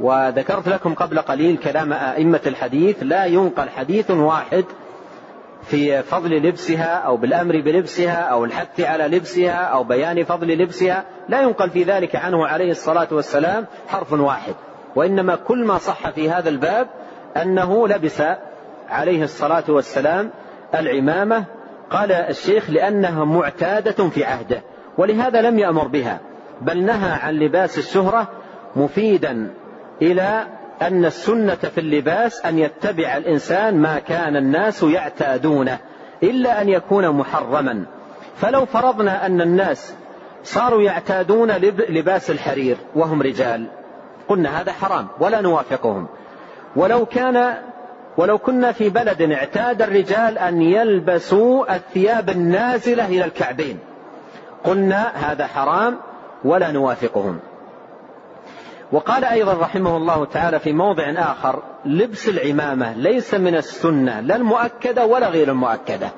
[0.00, 4.64] وذكرت لكم قبل قليل كلام أئمة الحديث لا ينقل حديث واحد
[5.62, 11.40] في فضل لبسها أو بالأمر بلبسها أو الحث على لبسها أو بيان فضل لبسها لا
[11.40, 14.54] ينقل في ذلك عنه عليه الصلاة والسلام حرف واحد.
[14.96, 16.86] وإنما كل ما صح في هذا الباب
[17.36, 18.22] أنه لبس
[18.88, 20.30] عليه الصلاة والسلام
[20.74, 21.44] العمامة.
[21.90, 24.62] قال الشيخ لأنها معتادة في عهده
[24.98, 26.20] ولهذا لم يأمر بها
[26.60, 28.28] بل نهى عن لباس الشهرة
[28.76, 29.50] مفيدا
[30.02, 30.46] إلى
[30.82, 35.78] أن السنة في اللباس أن يتبع الإنسان ما كان الناس يعتادونه
[36.22, 37.84] إلا أن يكون محرما.
[38.36, 39.94] فلو فرضنا أن الناس
[40.44, 41.50] صاروا يعتادون
[41.88, 43.66] لباس الحرير وهم رجال
[44.28, 46.06] قلنا هذا حرام ولا نوافقهم.
[46.76, 47.54] ولو كان
[48.16, 53.78] ولو كنا في بلد اعتاد الرجال أن يلبسوا الثياب النازلة إلى الكعبين
[54.64, 55.96] قلنا هذا حرام
[56.44, 57.38] ولا نوافقهم.
[58.92, 65.06] وقال أيضا رحمه الله تعالى في موضع آخر لبس العمامة ليس من السنة لا المؤكدة
[65.06, 66.10] ولا غير المؤكدة.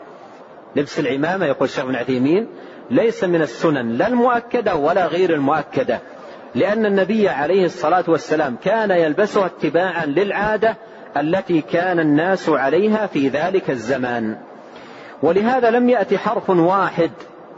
[0.77, 2.49] لبس العمامة يقول الشيخ بن عثيمين
[2.91, 6.01] ليس من السنن لا المؤكدة ولا غير المؤكدة.
[6.55, 10.77] لأن النبي عليه الصلاة والسلام كان يلبسها اتباعا للعادة
[11.17, 14.37] التي كان الناس عليها في ذلك الزمان.
[15.23, 17.11] ولهذا لم يأتي حرف واحد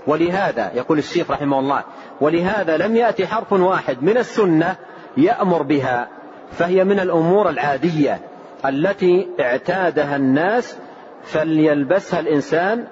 [0.07, 1.85] ولهذا يقول الشيخ رحمه الله
[2.20, 4.77] ولهذا لم يأتي حرف واحد من السنة
[5.16, 6.09] يأمر بها
[6.53, 8.20] فهي من الأمور العادية
[8.66, 10.77] التي اعتادها الناس
[11.24, 12.85] فليلبسها الإنسان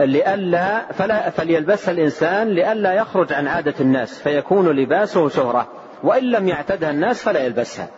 [0.00, 5.68] لئلا فلا فليلبسها الإنسان لئلا يخرج عن عادة الناس فيكون لباسه شهرة
[6.02, 7.88] وإن لم يعتدها الناس فلا يلبسها.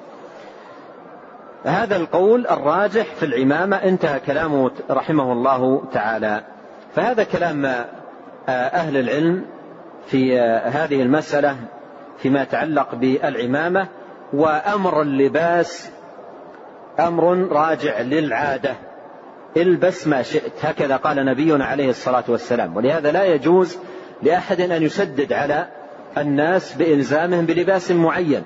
[1.65, 6.45] هذا القول الراجح في العمامة انتهى كلامه رحمه الله تعالى.
[6.95, 7.87] فهذا كلام آه،
[8.49, 9.45] أهل العلم
[10.07, 11.57] في آه، هذه المسألة
[12.23, 13.89] فيما يتعلق بالعمامة
[14.33, 15.91] وأمر اللباس
[17.01, 18.75] أمر راجع للعادة.
[19.57, 22.77] البس ما شئت هكذا قال نبينا عليه الصلاة والسلام.
[22.77, 23.79] ولهذا لا يجوز
[24.23, 25.67] لأحد أن يشدد على
[26.19, 28.43] الناس بإلزامهم بلباس معين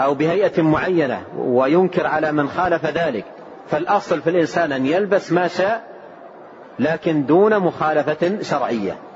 [0.00, 3.24] أو بهيئة معينة وينكر على من خالف ذلك.
[3.70, 5.82] فالأصل في الإنسان أن يلبس ما شاء
[6.78, 9.07] لكن دون مخالفة شرعية.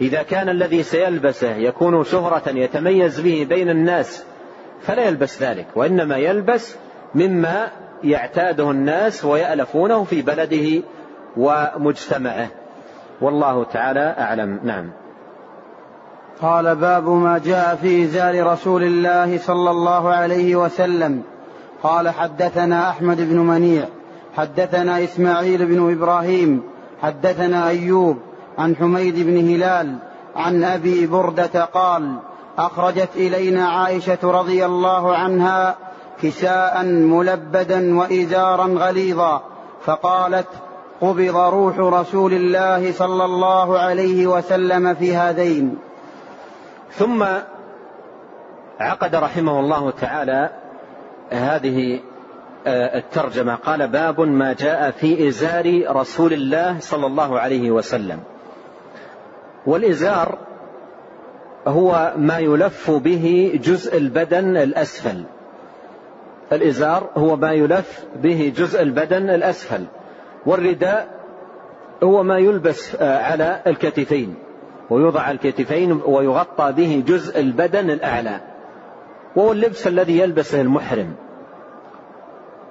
[0.00, 4.24] إذا كان الذي سيلبسه يكون شهرة يتميز به بين الناس
[4.82, 6.76] فلا يلبس ذلك وإنما يلبس
[7.14, 7.68] مما
[8.04, 10.82] يعتاده الناس ويألفونه في بلده
[11.36, 12.48] ومجتمعه.
[13.20, 14.60] والله تعالى أعلم.
[14.64, 14.90] نعم.
[16.42, 21.22] قال باب ما جاء في إزار رسول الله صلى الله عليه وسلم.
[21.82, 23.84] قال حدثنا أحمد بن منيع
[24.36, 26.62] حدثنا إسماعيل بن إبراهيم
[27.02, 28.18] حدثنا أيوب
[28.58, 29.98] عن حميد بن هلال
[30.36, 32.18] عن أبي بردة قال
[32.58, 35.76] أخرجت إلينا عائشة رضي الله عنها
[36.22, 39.42] كساء ملبدا وإزارا غليظا
[39.84, 40.48] فقالت
[41.00, 45.78] قبض روح رسول الله صلى الله عليه وسلم في هذين.
[46.92, 47.24] ثم
[48.80, 50.50] عقد رحمه الله تعالى
[51.30, 52.00] هذه
[52.66, 58.20] آه، الترجمة قال باب ما جاء في إزار رسول الله صلى الله عليه وسلم.
[59.66, 60.38] والإزار
[61.66, 65.24] هو ما يلف به جزء البدن الأسفل.
[66.52, 69.84] الإزار هو ما يلف به جزء البدن الأسفل.
[70.46, 71.08] والرداء
[72.02, 74.34] هو ما يلبس آه، على الكتفين.
[74.90, 78.40] ويوضع على الكتفين ويغطى به جزء البدن الأعلى.
[79.36, 81.14] وهو اللبس الذي يلبسه المحرم.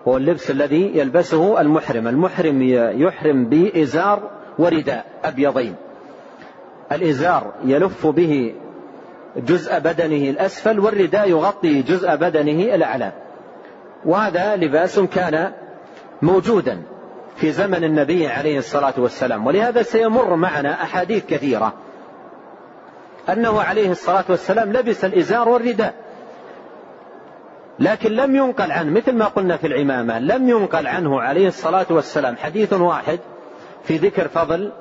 [0.08, 2.08] هو اللبس الذي يلبسه المحرم.
[2.08, 2.62] المحرم
[3.01, 4.29] يحرم بإزار
[4.60, 5.75] ورداء أبيضين.
[6.91, 8.56] الإزار يلف به
[9.38, 13.12] جزء بدنه الأسفل والرداء يغطي جزء بدنه الأعلى.
[14.06, 15.52] وهذا لباس كان
[16.21, 16.82] موجودا
[17.36, 19.48] في زمن النبي عليه الصلاة والسلام.
[19.48, 21.74] ولهذا سيمر معنا أحاديث كثيرة.
[23.30, 25.93] أنه عليه الصلاة والسلام لبس الإزار والرداء.
[27.80, 32.36] لكن لم ينقل عنه مثل ما قلنا في العمامة لم ينقل عنه عليه الصلاة والسلام.
[32.36, 33.19] حديث واحد
[33.84, 34.71] في ذكر فضل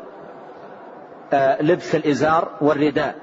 [1.61, 3.15] لبس الإزار والرداء.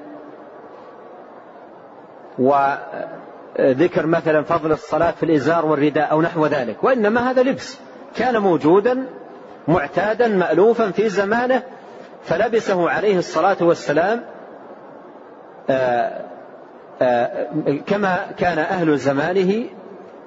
[2.39, 6.83] وذكر مثلا فضل الصلاة في الإزار والرداء أو نحو ذلك.
[6.83, 7.79] وإنما هذا لبس.
[8.15, 9.05] كان موجودا
[9.67, 11.63] معتادا مألوفا في زمانه
[12.23, 14.23] فلبسه عليه الصلاة والسلام
[15.69, 16.21] آه،
[17.01, 17.47] آه،
[17.87, 19.65] كما كان أهل زمانه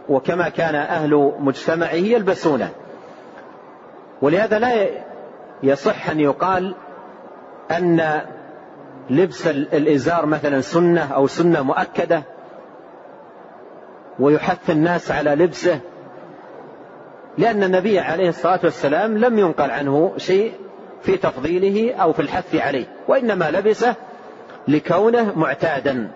[0.08, 2.70] وكما كان أهل مجتمعه يلبسونه.
[4.22, 4.86] ولهذا لا
[5.62, 6.74] يصح أن يقال
[7.70, 8.20] أن
[9.10, 12.22] لبس الإزار مثلا سنة أو سنة مؤكدة
[14.18, 15.80] ويحث الناس على لبسه
[17.38, 20.52] لأن النبي عليه الصلاة والسلام لم ينقل عنه شيء
[21.02, 23.94] في تفضيله أو في الحث عليه وإنما لبسه
[24.68, 26.10] لكونه معتادا.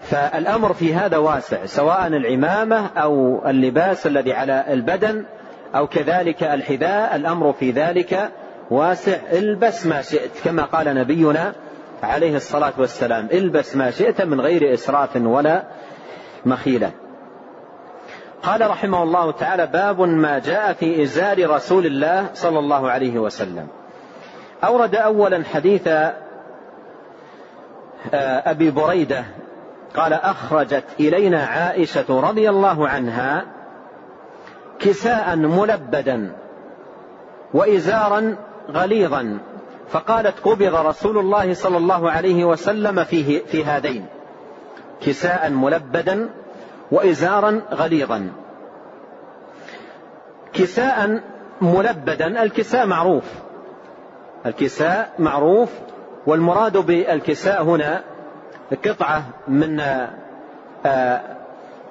[0.00, 5.24] فالأمر في هذا واسع سواء العمامة أو اللباس الذي على البدن
[5.74, 8.30] أو كذلك الحذاء الأمر في ذلك
[8.72, 11.54] واسع البس ما شئت كما قال نبينا
[12.02, 15.64] عليه الصلاة والسلام البس ما شئت من غير إسراف ولا
[16.46, 16.90] مخيلة.
[18.42, 23.66] قال رحمه الله تعالى باب ما جاء في إزار رسول الله صلى الله عليه وسلم.
[24.64, 26.12] أورد أولا حديث آه،
[28.50, 29.24] أبي بريدة
[29.96, 33.44] قال أخرجت إلينا عائشة رضي الله عنها
[34.78, 36.32] كساء ملبدا
[37.54, 38.36] وإزارا
[38.70, 39.38] غليظا.
[39.88, 44.06] فقالت قبض رسول الله صلى الله عليه وسلم فيه في هذين
[45.00, 46.28] كساء ملبدا
[46.90, 48.30] وإزارا غليظا.
[50.52, 51.20] كساء
[51.60, 53.24] ملبدا الكساء معروف.
[54.46, 55.70] الكساء معروف
[56.26, 58.02] والمراد بالكساء هنا
[58.84, 60.10] قطعة من آه،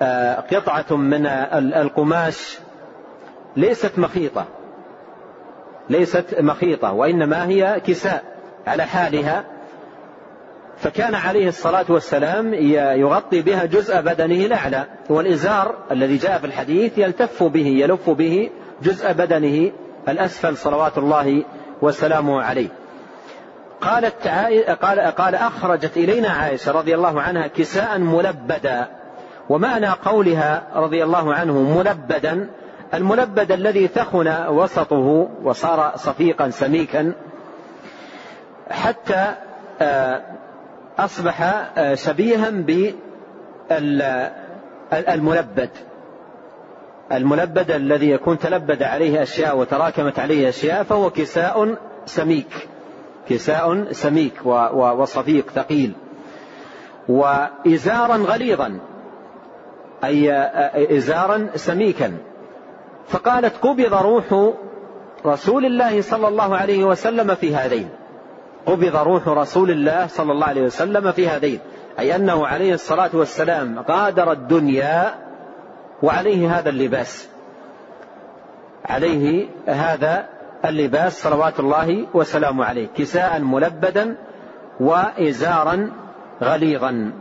[0.01, 1.25] آه، قطعة من
[1.75, 2.59] القماش
[3.55, 4.45] ليست مخيطة.
[5.91, 8.23] ليست مخيطة وإنما هي كساء
[8.67, 9.43] على حالها.
[10.77, 12.53] فكان عليه الصلاة والسلام
[12.99, 18.49] يغطي بها جزء بدنه الأعلى والإزار الذي جاء في الحديث يلتف به يلف به
[18.81, 19.71] جزء بدنه
[20.09, 21.43] الأسفل صلوات الله
[21.81, 22.67] وسلامه عليه.
[23.81, 24.27] قالت
[24.81, 28.87] قال, قال أخرجت إلينا عائشة رضي الله عنها كساء ملبدا
[29.49, 32.49] ومعنى قولها رضي الله عنه ملبدا
[32.93, 37.13] الملبد الذي ثخن وسطه وصار صفيقا سميكا
[38.71, 39.35] حتى
[39.81, 40.21] آه،
[40.99, 41.41] أصبح
[41.77, 42.95] آه، شبيها بالملبد
[47.11, 47.71] الملبد.
[47.71, 51.75] الذي يكون تلبد عليه أشياء وتراكمت عليه أشياء فهو كساء
[52.05, 52.67] سميك.
[53.29, 55.93] كساء سميك وصفيق ثقيل.
[57.09, 58.79] وإزارا غليظا
[60.03, 62.17] أي آه، إزارا سميكا.
[63.07, 64.53] فقالت قبض روح
[65.25, 67.89] رسول الله صلى الله عليه وسلم في هذين.
[68.65, 71.59] قبض روح رسول الله صلى الله عليه وسلم في هذين.
[71.99, 75.15] أي أنه عليه الصلاة والسلام غادر الدنيا
[76.03, 77.29] وعليه هذا اللباس.
[78.85, 80.25] عليه هذا
[80.65, 82.87] اللباس صلوات الله وسلامه عليه.
[82.95, 84.15] كساء ملبدا
[84.79, 85.91] وإزارا
[86.43, 87.11] غليظا.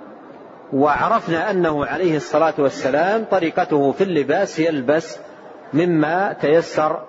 [0.73, 5.19] وعرفنا أنه عليه الصلاة والسلام طريقته في اللباس يلبس
[5.73, 7.01] مما تيسر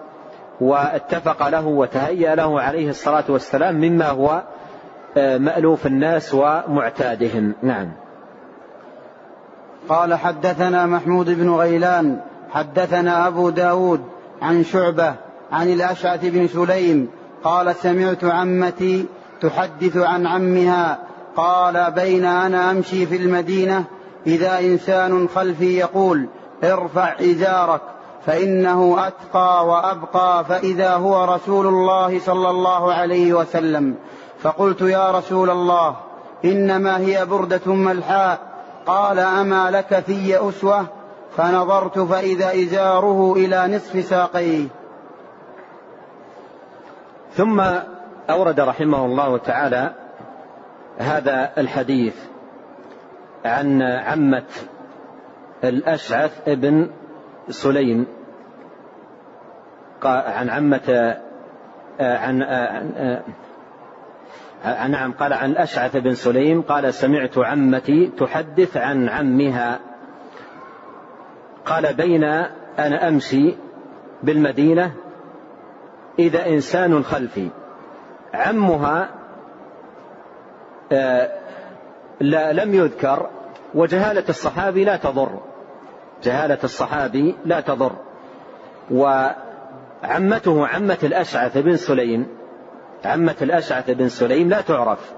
[0.61, 4.43] واتفق له وتهيأ له عليه الصلاة والسلام مما هو
[5.17, 7.53] آه، مألوف الناس ومعتادهم.
[7.63, 7.91] نعم.
[9.89, 12.19] قال حدثنا محمود بن غيلان
[12.51, 14.01] حدثنا أبو داود
[14.41, 15.15] عن شعبة
[15.51, 17.09] عن الأشعث بن سليم
[17.43, 19.05] قال سمعت عمتي
[19.41, 20.99] تحدث عن عمها
[21.35, 23.83] قال بين أنا أمشي في المدينة
[24.27, 26.27] إذا إنسان خلفي يقول
[26.63, 27.81] ارفع إزارك.
[28.25, 33.95] فإنه أتقى وأبقى فإذا هو رسول الله صلى الله عليه وسلم.
[34.41, 35.95] فقلت يا رسول الله
[36.45, 38.39] إنما هي بردة ملحاء.
[38.85, 40.85] قال أما لك في أسوة؟
[41.37, 44.67] فنظرت فإذا إزاره إلى نصف ساقيه.
[47.33, 47.61] ثم
[48.29, 49.93] أورد رحمه الله تعالى
[50.97, 52.15] هذا الحديث
[53.45, 54.43] عن عمة
[55.63, 56.89] الأشعث ابن
[57.49, 58.07] سليم
[60.03, 61.17] عن عمة
[61.99, 62.43] عن
[64.63, 69.79] عن نعم قال عن الأشعث بن سليم قال سمعت عمتي تحدث عن عمها.
[71.65, 72.23] قال بين
[72.79, 73.55] أنا أمشي
[74.23, 74.93] بالمدينة
[76.19, 77.49] إذا إنسان خلفي.
[78.33, 79.09] عمها
[82.51, 83.29] لم يذكر
[83.75, 85.39] وجهالة الصحابي لا تضر.
[86.23, 87.91] جهالة الصحابي لا تضر.
[88.91, 92.27] وعمته عمة الأشعث بن سليم
[93.05, 95.13] عمة الأشعث بن سليم لا تعرف.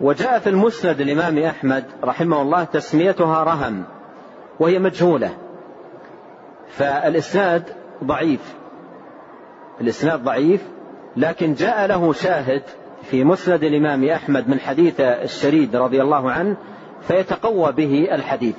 [0.00, 3.84] وجاء في المسند الإمام أحمد رحمه الله تسميتها رهم
[4.60, 5.30] وهي مجهولة.
[6.68, 7.62] فالإسناد
[8.04, 8.54] ضعيف
[9.80, 10.62] الإسناد ضعيف
[11.16, 12.62] لكن جاء له شاهد
[13.02, 16.56] في مسند الإمام أحمد من حديث الشريد رضي الله عنه
[17.00, 18.54] فيتقوى به الحديث.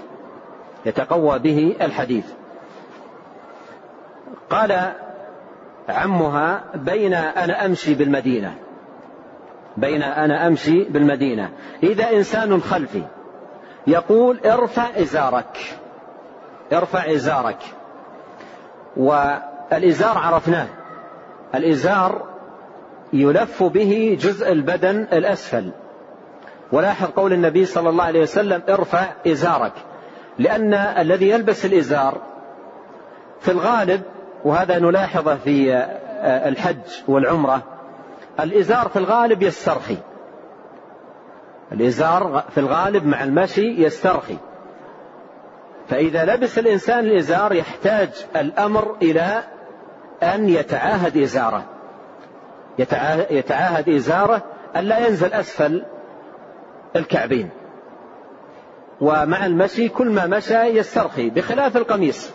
[0.85, 2.25] يتقوى به الحديث.
[4.49, 4.93] قال
[5.89, 8.55] عمها بين أنا أمشي بالمدينة.
[9.77, 11.49] بين أنا أمشي بالمدينة.
[11.83, 13.03] إذا إنسان خلفي
[13.87, 15.77] يقول ارفع إزارك.
[16.73, 17.59] ارفع إزارك.
[18.97, 20.67] والإزار عرفناه.
[21.55, 22.25] الإزار
[23.13, 25.71] يلف به جزء البدن الأسفل.
[26.71, 29.73] ولاحظ قول النبي صلى الله عليه وسلم ارفع إزارك.
[30.39, 32.21] لأن الذي يلبس الإزار
[33.39, 34.01] في الغالب
[34.43, 35.85] وهذا نلاحظه في
[36.23, 37.63] الحج والعمرة
[38.39, 39.97] الإزار في الغالب يسترخي.
[41.71, 44.37] الإزار في الغالب مع المشي يسترخي.
[45.87, 49.43] فإذا لبس الإنسان الإزار يحتاج الأمر إلى
[50.23, 51.63] أن يتعاهد إزاره.
[53.29, 54.41] يتعاهد إزاره
[54.75, 55.85] أن لا ينزل أسفل
[56.95, 57.49] الكعبين.
[59.01, 62.31] ومع المشي كل ما مشى يسترخي بخلاف القميص.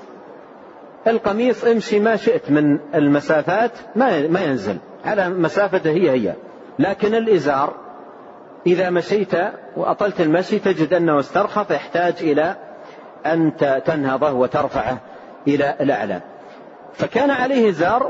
[1.06, 6.34] القميص امشي ما شئت من المسافات ما ما ينزل على مسافته هي هي.
[6.78, 7.74] لكن الإزار
[8.66, 9.32] إذا مشيت
[9.76, 12.56] وأطلت المشي تجد أنه استرخى فيحتاج إلى
[13.26, 13.52] أن
[13.84, 14.98] تنهضه وترفعه
[15.48, 16.20] إلى الأعلى.
[16.92, 18.06] فكان عليه إزار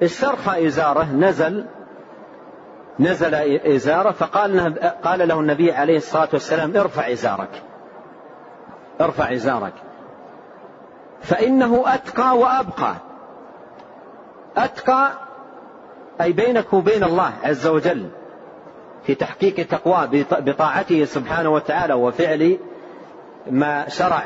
[0.00, 1.66] واسترخى إزاره نزل
[3.00, 3.34] نزل
[3.74, 7.62] إزارة فقال قال له النبي عليه الصلاة والسلام ارفع إزارك.
[9.00, 9.72] ارفع إزارك.
[11.22, 12.94] فإنه أتقى وأبقى.
[14.56, 15.10] أتقى
[16.20, 18.08] أي بينك وبين الله عز وجل
[19.04, 22.58] في تحقيق تقواه بطاعته سبحانه وتعالى وفعل
[23.50, 24.22] ما شرع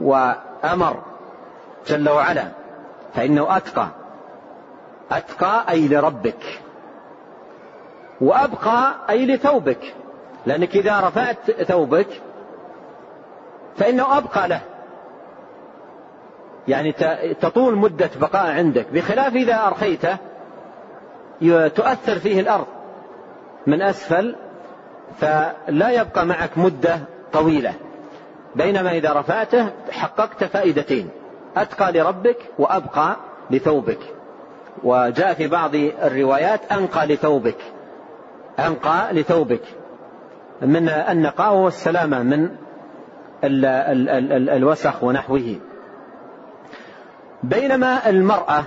[0.00, 1.02] وأمر
[1.86, 2.44] جل وعلا.
[3.14, 3.88] فإنه أتقى.
[5.10, 6.60] أتقى أي لربك.
[8.24, 9.94] وأبقى أي لثوبك.
[10.46, 12.06] لأنك إذا رفعت ثوبك
[13.76, 14.60] فإنه أبقى له.
[16.68, 16.92] يعني
[17.40, 18.86] تطول مدة بقاء عندك.
[18.92, 20.16] بخلاف إذا أرخيته
[21.68, 22.66] تؤثر فيه الأرض
[23.66, 24.36] من أسفل
[25.20, 26.98] فلا يبقى معك مدة
[27.32, 27.72] طويلة.
[28.54, 31.08] بينما إذا رفعته حققت فائدتين.
[31.56, 33.16] أتقى لربك وأبقى
[33.50, 33.98] لثوبك.
[34.84, 37.56] وجاء في بعض الروايات أنقى لثوبك.
[38.58, 39.62] أنقى لثوبك.
[40.62, 42.44] من النقاء والسلامة من
[43.44, 45.56] ال ال ال ال الوسخ ونحوه.
[47.42, 48.64] بينما المرأة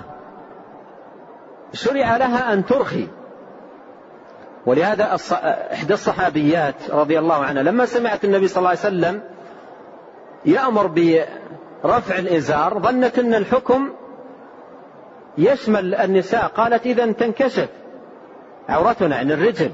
[1.74, 3.08] شرع لها أن ترخي.
[4.66, 5.18] ولهذا
[5.74, 9.22] إحدى الصحابيات رضي الله عنها لما سمعت النبي صلى الله عليه وسلم
[10.46, 13.90] يأمر برفع الإزار ظنت أن الحكم
[15.38, 17.70] يشمل النساء قالت إذا تنكشف.
[18.70, 19.72] عورتنا عن الرجل.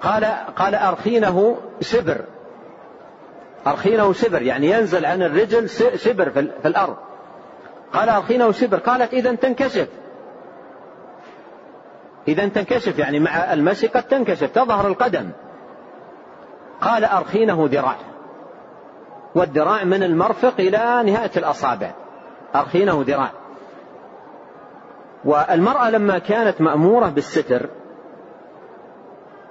[0.00, 0.24] قال
[0.56, 2.24] قال أرخينه شبر
[3.66, 5.68] أرخينه شبر يعني ينزل عن الرجل
[5.98, 6.96] شبر في الأرض.
[7.92, 9.88] قال أرخينه شبر قالت إذا تنكشف.
[12.28, 15.30] إذا تنكشف يعني مع المشي قد تنكشف تظهر القدم.
[16.80, 17.96] قال أرخينه ذراع.
[19.34, 21.90] والذراع من المرفق إلى نهاية الأصابع.
[22.54, 23.30] أرخينه ذراع.
[25.24, 27.68] والمرأة لما كانت مأمورة بالستر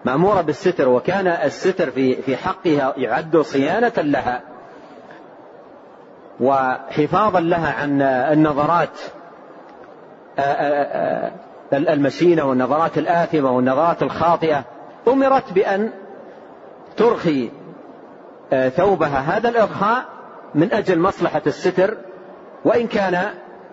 [0.06, 4.42] مأمورة بالستر وكان الستر في في حقها يعد صيانة لها
[6.40, 9.00] وحفاظا لها عن النظرات
[11.74, 14.64] المشينة والنظرات الآثمة والنظرات الخاطئة
[15.08, 15.92] أمرت بأن
[16.98, 17.52] ترخي
[18.70, 19.20] ثوبها.
[19.20, 20.06] هذا الإرخاء
[20.56, 21.98] من أجل مصلحة الستر
[22.66, 23.30] وإن كان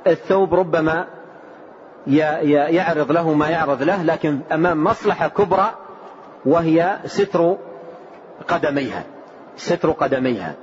[0.06, 1.06] الثوب ربما
[2.06, 5.70] يعرض له ما يعرض له لكن أمام مصلحة كبرى
[6.46, 7.56] وهي ستر
[8.48, 9.04] قدميها
[9.56, 10.54] ستر قدميها.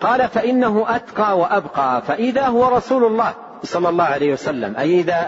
[0.00, 5.26] قال فإنه أتقى وأبقى فإذا هو رسول الله صلى الله عليه وسلم أي إذا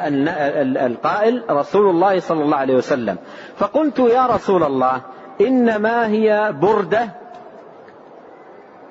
[0.87, 3.17] القائل رسول الله صلى الله عليه وسلم.
[3.57, 5.01] فقلت يا رسول الله
[5.41, 7.09] إنما هي بردة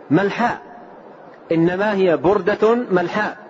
[0.09, 0.57] ملحاء.
[1.51, 3.42] إنما هي بردة ملحاء.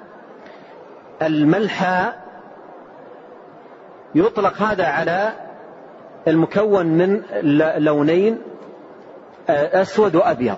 [1.27, 2.11] الملحى
[4.15, 5.33] يطلق هذا على
[6.27, 7.21] المكون من
[7.77, 8.41] لونين
[9.49, 10.57] آه، أسود وأبيض.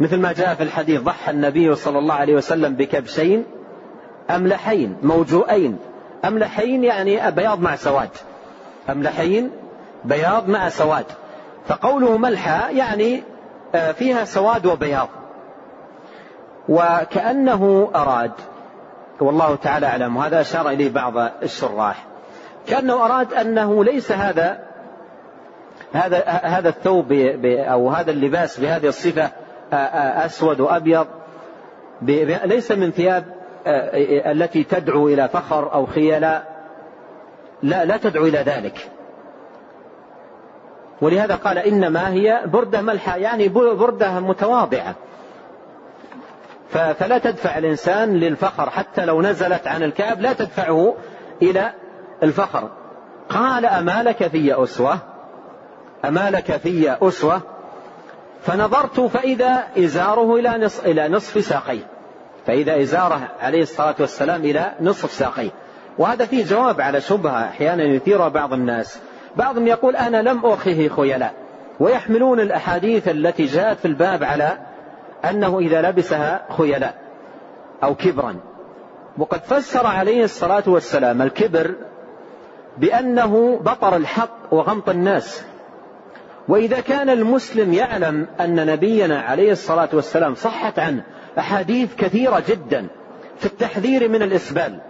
[0.00, 3.44] مثل ما جاء في الحديث ضحى النبي صلى الله عليه وسلم بكبشين
[4.30, 5.78] أملحين موجوئين
[6.24, 8.10] أملحين يعني بياض مع سواد.
[8.90, 9.50] أملحين
[10.04, 11.06] بياض مع سواد.
[11.66, 13.22] فقوله ملحى يعني
[13.74, 15.08] آه، فيها سواد وبياض.
[16.68, 18.32] وكأنه أراد
[19.24, 20.16] والله تعالى أعلم.
[20.16, 21.12] وهذا أشار إليه بعض
[21.42, 22.04] الشراح.
[22.66, 24.58] كأنه أراد أنه ليس هذا
[25.92, 27.12] هذا هذا الثوب
[27.44, 29.30] أو هذا اللباس بهذه الصفة
[30.26, 31.06] أسود وأبيض
[32.44, 33.24] ليس من ثياب
[34.26, 36.54] التي تدعو إلى فخر أو خيلاء.
[37.62, 38.90] لا لا تدعو إلى ذلك.
[41.00, 44.94] ولهذا قال إنما هي بردة ملحة يعني بردة متواضعة.
[46.74, 50.94] فلا تدفع الإنسان للفخر حتى لو نزلت عن الكعب لا تدفعه
[51.42, 51.72] إلى
[52.22, 52.70] الفخر
[53.28, 54.98] قال أما لك في أسوة؟
[56.04, 57.40] أما لك في أسوة؟
[58.42, 61.86] فنظرت فإذا إزاره إلى نصف, إلى نصف ساقيه.
[62.46, 65.50] فإذا إزاره عليه الصلاة والسلام إلى نصف ساقيه.
[65.98, 68.98] وهذا فيه جواب على شبهة أحيانا يثيرها بعض الناس.
[69.36, 71.34] بعضهم يقول أنا لم أرخه خيلاء
[71.80, 74.58] ويحملون الأحاديث التي جاءت في الباب على
[75.30, 76.94] أنه إذا لبسها خيلاء
[77.82, 78.36] أو كبرا.
[79.18, 81.74] وقد فسر عليه الصلاة والسلام الكبر
[82.78, 85.44] بأنه بطر الحق وغمط الناس.
[86.48, 91.04] وإذا كان المسلم يعلم أن نبينا عليه الصلاة والسلام صحت عنه
[91.38, 92.86] أحاديث كثيرة جدا
[93.36, 94.80] في التحذير من الإسبال.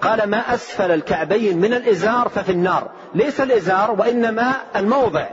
[0.00, 2.90] قال ما أسفل الكعبين من الإزار ففي النار.
[3.14, 5.26] ليس الإزار وإنما الموضع.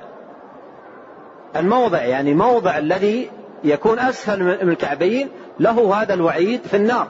[1.55, 3.32] الموضع يعني موضع الذي
[3.66, 7.07] يكون أسفل من الكعبين له هذا الوعيد في النار.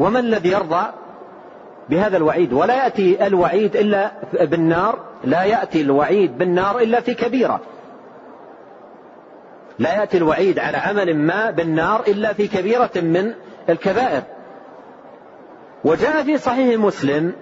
[0.00, 0.86] وما الذي يرضى
[1.90, 7.60] بهذا الوعيد؟ ولا يأتي الوعيد إلا بالنار لا يأتي الوعيد بالنار إلا في كبيرة.
[9.78, 13.32] لا يأتي الوعيد على عمل ما بالنار إلا في كبيرة من
[13.68, 14.22] الكبائر.
[15.84, 17.32] وجاء في صحيح مسلم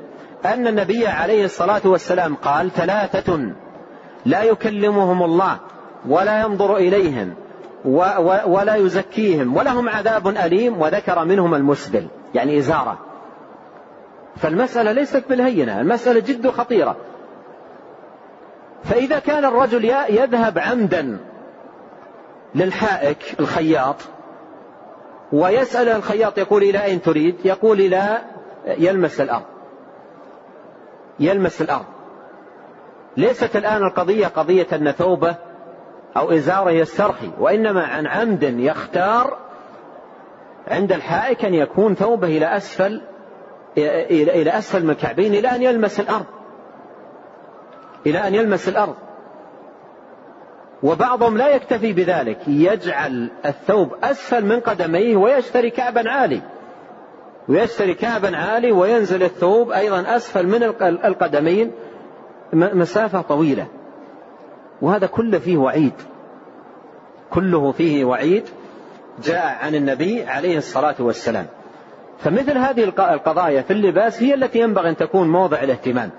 [0.45, 3.53] أن النبي عليه الصلاة والسلام قال ثلاثة
[4.27, 5.59] لا يكلمهم الله
[6.09, 7.35] ولا ينظر إليهم.
[7.85, 12.99] ولا يزكيهم ولهم عذاب أليم وذكر منهم المسبل يعني إزارة.
[14.37, 16.97] فالمسألة ليست بالهينة المسألة جد خطيرة.
[18.85, 21.18] فإذا كان الرجل يذهب عمدا
[22.55, 23.97] للحائك الخياط
[25.33, 28.18] ويسأل الخياط يقول إلى أين تريد؟ يقول إلى
[28.66, 29.45] يلمس الأرض.
[31.20, 31.85] يلمس الأرض.
[33.16, 35.35] ليست الآن القضية قضية أن ثوبه
[36.17, 39.39] أو إزارة يسترخي وإنما عن عمد يختار
[40.69, 43.03] عند الحائك أن يكون ثوبه إلى أسفل
[43.79, 46.27] إلى أسفل من الكعبين إلى أن يلمس الأرض.
[48.07, 48.95] إلى أن يلمس الأرض.
[50.83, 56.43] وبعضهم لا يكتفي بذلك يجعل الثوب أسفل من قدميه ويشتري كعبا عالي.
[57.49, 60.63] ويشتري كعبا عالي وينزل الثوب أيضا أسفل من
[61.05, 61.73] القدمين
[62.53, 63.67] مسافة طويلة.
[64.83, 65.93] وهذا كله فيه وعيد.
[67.31, 68.45] كله فيه وعيد
[69.24, 71.47] جاء عن النبي عليه الصلاة والسلام.
[72.18, 76.11] فمثل هذه القضايا في اللباس هي التي ينبغي أن تكون موضع الاهتمام.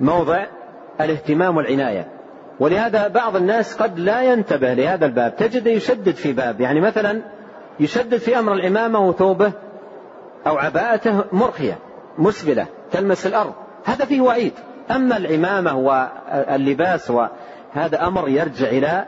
[0.00, 0.46] موضع
[1.00, 2.08] الاهتمام والعناية.
[2.60, 5.36] ولهذا بعض الناس قد لا ينتبه لهذا الباب.
[5.36, 6.60] تجد يشدد في باب.
[6.60, 7.22] يعني مثلا
[7.80, 9.52] يشدد في أمر العمامة وثوبه
[10.46, 11.78] أو عباءته مرخية
[12.18, 13.52] مسبلة تلمس الأرض.
[13.84, 14.52] هذا فيه وعيد.
[14.90, 17.12] أما العمامة واللباس
[17.76, 19.04] وهذا أمر يرجع إلى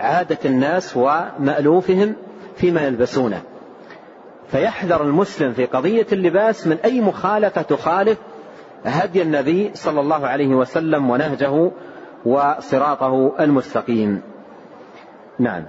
[0.00, 2.14] عادة الناس ومألوفهم
[2.56, 3.42] فيما يلبسونه.
[4.48, 8.18] فيحذر المسلم في قضية اللباس من أي مخالفة تخالف
[8.84, 11.70] هدي النبي صلى الله عليه وسلم ونهجه
[12.26, 14.22] وصراطه المستقيم.
[15.38, 15.64] نعم.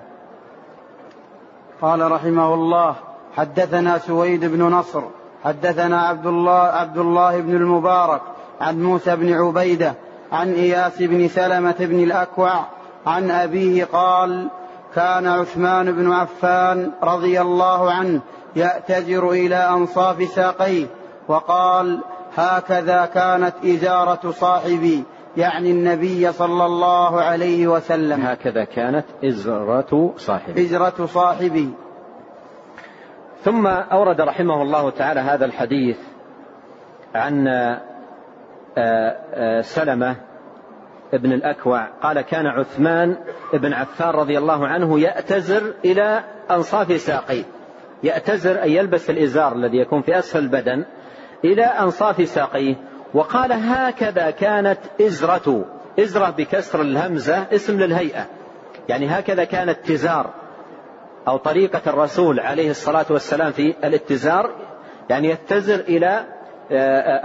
[1.81, 2.95] قال رحمه الله
[3.35, 5.03] حدثنا سويد بن نصر
[5.43, 8.21] حدثنا عبد الله عبد الله بن المبارك
[8.61, 9.93] عن موسى بن عبيدة
[10.31, 12.65] عن إياس بن سلمة بن الأكوع
[13.05, 14.49] عن أبيه قال
[14.95, 18.21] كان عثمان بن عفان رضي الله عنه
[18.55, 20.85] يأتجر إلى أنصاف ساقيه
[21.27, 22.03] وقال
[22.35, 25.03] هكذا كانت إزارة صاحبي
[25.37, 28.21] يعني النبي صلى الله عليه وسلم.
[28.21, 30.61] هكذا كانت إزرة صاحبي.
[30.61, 31.73] إزرة صاحبي.
[33.43, 35.97] ثم أورد رحمه الله تعالى هذا الحديث
[37.15, 37.47] عن
[39.61, 40.15] سلمة
[41.13, 43.17] ابن الأكوع قال كان عثمان
[43.53, 47.43] بن عفان رضي الله عنه يأتزر إلى أنصاف ساقيه
[48.03, 50.85] يأتزر أن يلبس الإزار الذي يكون في أسفل البدن
[51.45, 52.75] إلى أنصاف ساقيه
[53.13, 55.65] وقال هكذا كانت إزرة.
[55.99, 58.25] إزرة بكسر الهمزة اسم للهيئة.
[58.89, 60.29] يعني هكذا كانت تزار.
[61.27, 64.55] أو طريقة الرسول عليه الصلاة والسلام في الاتزار.
[65.09, 66.40] يعني يتزر إلى آه،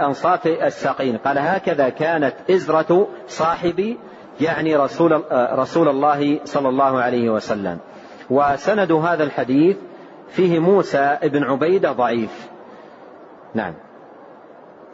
[0.07, 1.17] أنصاف الساقين.
[1.17, 3.97] قال هكذا كانت إزرة صاحبي
[4.41, 7.77] يعني رسول, آه، رسول الله صلى الله عليه وسلم.
[8.29, 9.77] وسند هذا الحديث
[10.29, 12.47] فيه موسى بن عبيدة ضعيف.
[13.53, 13.73] نعم.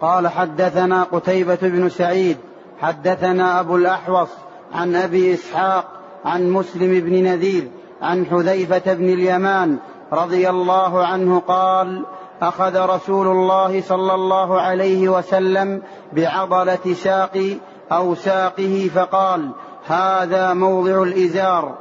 [0.01, 2.37] قال حدثنا قتيبة بن سعيد
[2.81, 4.29] حدثنا أبو الأحوص
[4.73, 5.85] عن أبي إسحاق
[6.25, 7.67] عن مسلم بن نذير
[8.01, 9.77] عن حذيفة بن اليمان
[10.13, 12.05] رضي الله عنه قال
[12.47, 15.81] أخذ رسول الله صلى الله عليه وسلم
[16.13, 17.57] بعضلة ساقي
[17.91, 19.51] أو ساقه فقال
[19.87, 21.77] هذا موضع الإزار.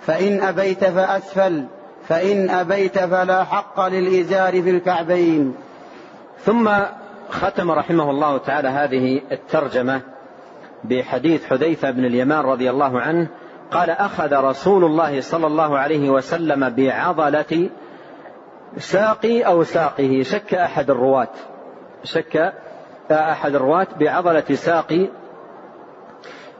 [0.00, 1.66] فإن أبيت فأسفل
[2.08, 5.54] فإن أبيت فلا حق للإزار في الكعبين.
[6.44, 6.70] ثم
[7.30, 10.00] ختم رحمه الله تعالى هذه الترجمة
[10.84, 13.28] بحديث حذيفة بن اليمان رضي الله عنه
[13.70, 17.70] قال أخذ رسول الله صلى الله عليه وسلم بعضلة
[18.78, 21.28] ساقي أو ساقه شك أحد الرواة.
[22.04, 22.52] شك
[23.10, 25.08] أحد الرواة بعضلة ساق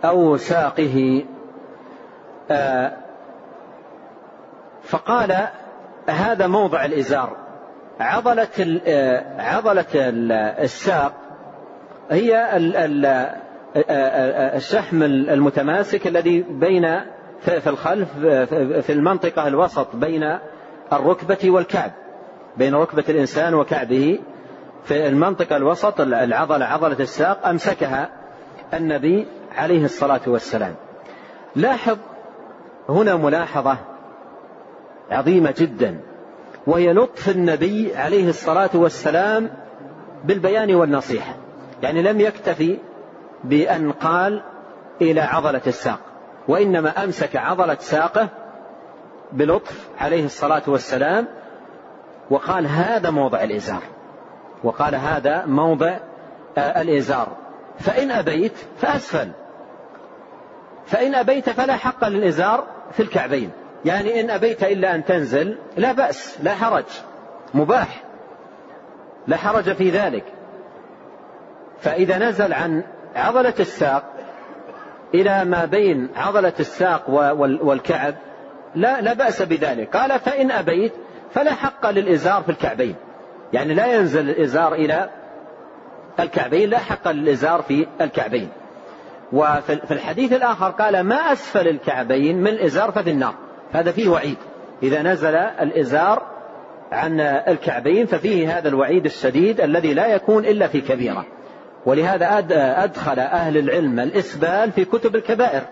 [0.05, 1.25] أو ساقه.
[4.83, 5.49] فقال
[6.09, 7.37] هذا موضع الإزار.
[8.01, 8.81] عضلة
[9.39, 9.85] عضلة
[10.65, 11.13] الساق
[12.11, 12.51] هي
[14.57, 17.01] الشحم المتماسك الذي بين
[17.41, 18.09] في الخلف
[18.87, 20.39] في المنطقة الوسط بين
[20.93, 21.93] الركبة والكعب.
[22.57, 24.19] بين ركبة الإنسان وكعبه
[24.85, 28.09] في المنطقة الوسط العضلة عضلة الساق أمسكها
[28.75, 29.27] النبي
[29.57, 30.75] عليه الصلاة والسلام.
[31.57, 31.99] لاحظ
[32.89, 33.77] هنا ملاحظة
[35.11, 36.01] عظيمة جدا
[36.67, 39.51] وهي لطف النبي عليه الصلاة والسلام
[40.25, 41.35] بالبيان والنصيحة.
[41.83, 42.79] يعني لم يكتفي
[43.45, 44.43] بأن قال
[45.01, 46.01] إلى عضلة الساق
[46.49, 48.29] وإنما أمسك عضلة ساقه
[49.33, 51.27] بلطف عليه الصلاة والسلام
[52.31, 53.83] وقال هذا موضع الإزار.
[54.65, 55.97] وقال هذا موضع
[56.59, 57.29] آه، الإزار.
[57.79, 59.31] فإن أبيت فأسفل.
[60.87, 63.51] فإن أبيت فلا حق للإزار في الكعبين.
[63.85, 66.85] يعني إن أبيت إلا أن تنزل لا بأس لا حرج.
[67.55, 68.03] مباح.
[69.27, 70.25] لا حرج في ذلك.
[71.81, 72.83] فإذا نزل عن
[73.17, 74.13] عضلة الساق
[75.15, 77.11] إلى ما بين عضلة الساق
[77.41, 78.15] والكعب
[78.75, 79.97] لا لا بأس بذلك.
[79.97, 80.93] قال فإن أبيت
[81.37, 82.95] فلا حق للإزار في الكعبين.
[83.53, 85.11] يعني لا ينزل الإزار إلى
[86.21, 88.49] الكعبين لا حق للإزار في الكعبين.
[89.33, 93.35] وفي الحديث الآخر قال ما أسفل الكعبين من الإزار ففي النار.
[93.73, 94.37] هذا فيه وعيد.
[94.83, 96.23] إذا نزل الإزار
[96.93, 101.27] عن الكعبين ففيه هذا الوعيد الشديد الذي لا يكون إلا في كبيرة.
[101.87, 102.39] ولهذا
[102.85, 105.63] أدخل أهل العلم الإسبال في كتب الكبائر.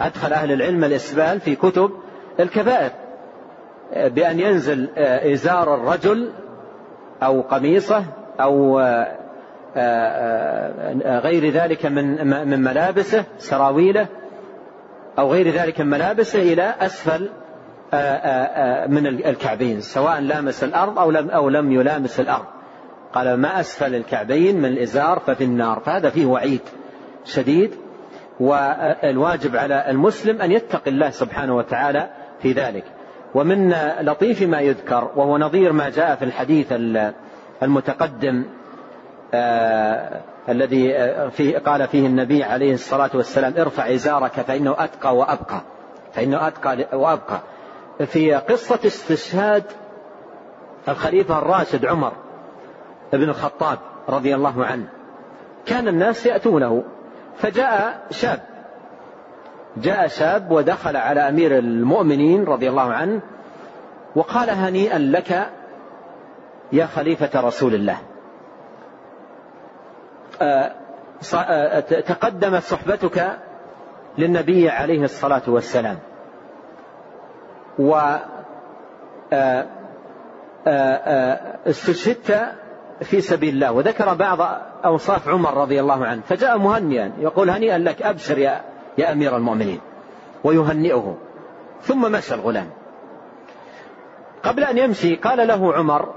[0.00, 1.90] أدخل أهل العلم الإسبال في كتب
[2.40, 2.90] الكبائر.
[3.94, 6.30] بأن ينزل إزار الرجل
[7.22, 8.04] أو قميصه
[8.40, 8.78] أو
[11.20, 14.06] غير ذلك من من ملابسه سراويله
[15.18, 17.30] أو غير ذلك من ملابسه إلى أسفل
[18.88, 22.44] من الكعبين سواء لامس الأرض أو لم أو لم يلامس الأرض.
[23.12, 26.60] قال ما أسفل الكعبين من الإزار ففي النار فهذا فيه وعيد
[27.24, 27.74] شديد.
[28.40, 32.10] والواجب على المسلم أن يتقي الله سبحانه وتعالى
[32.42, 32.84] في ذلك.
[33.34, 36.66] ومن لطيف ما يذكر وهو نظير ما جاء في الحديث
[37.62, 38.44] المتقدم
[39.34, 40.94] آه الذي
[41.30, 45.60] فيه قال فيه النبي عليه الصلاة والسلام ارفع إزارك فإنه أتقى وأبقى
[46.12, 47.40] فإنه أتقى وأبقى.
[48.06, 49.64] في قصة استشهاد
[50.88, 52.12] الخليفة الراشد عمر
[53.12, 53.78] بن الخطاب
[54.08, 54.86] رضي الله عنه
[55.66, 56.84] كان الناس يأتونه
[57.36, 58.40] فجاء شاب
[59.76, 63.20] جاء شاب ودخل على أمير المؤمنين رضي الله عنه
[64.16, 65.50] وقال هنيئا لك
[66.72, 67.98] يا خليفة رسول الله.
[70.42, 70.72] آه،
[71.34, 73.38] آه، تقدمت صحبتك
[74.18, 75.98] للنبي عليه الصلاة والسلام.
[77.78, 78.16] و
[79.32, 79.66] آه،
[81.66, 82.52] استشهدت
[83.00, 83.72] في سبيل الله.
[83.72, 86.22] وذكر بعض أوصاف عمر رضي الله عنه.
[86.22, 88.60] فجاء مهنئا يقول هنيئا لك أبشر يا,
[88.98, 89.80] يا أمير المؤمنين
[90.44, 91.16] ويهنئه.
[91.82, 92.70] ثم مشى الغلام.
[94.42, 96.14] قبل أن يمشي قال له عمر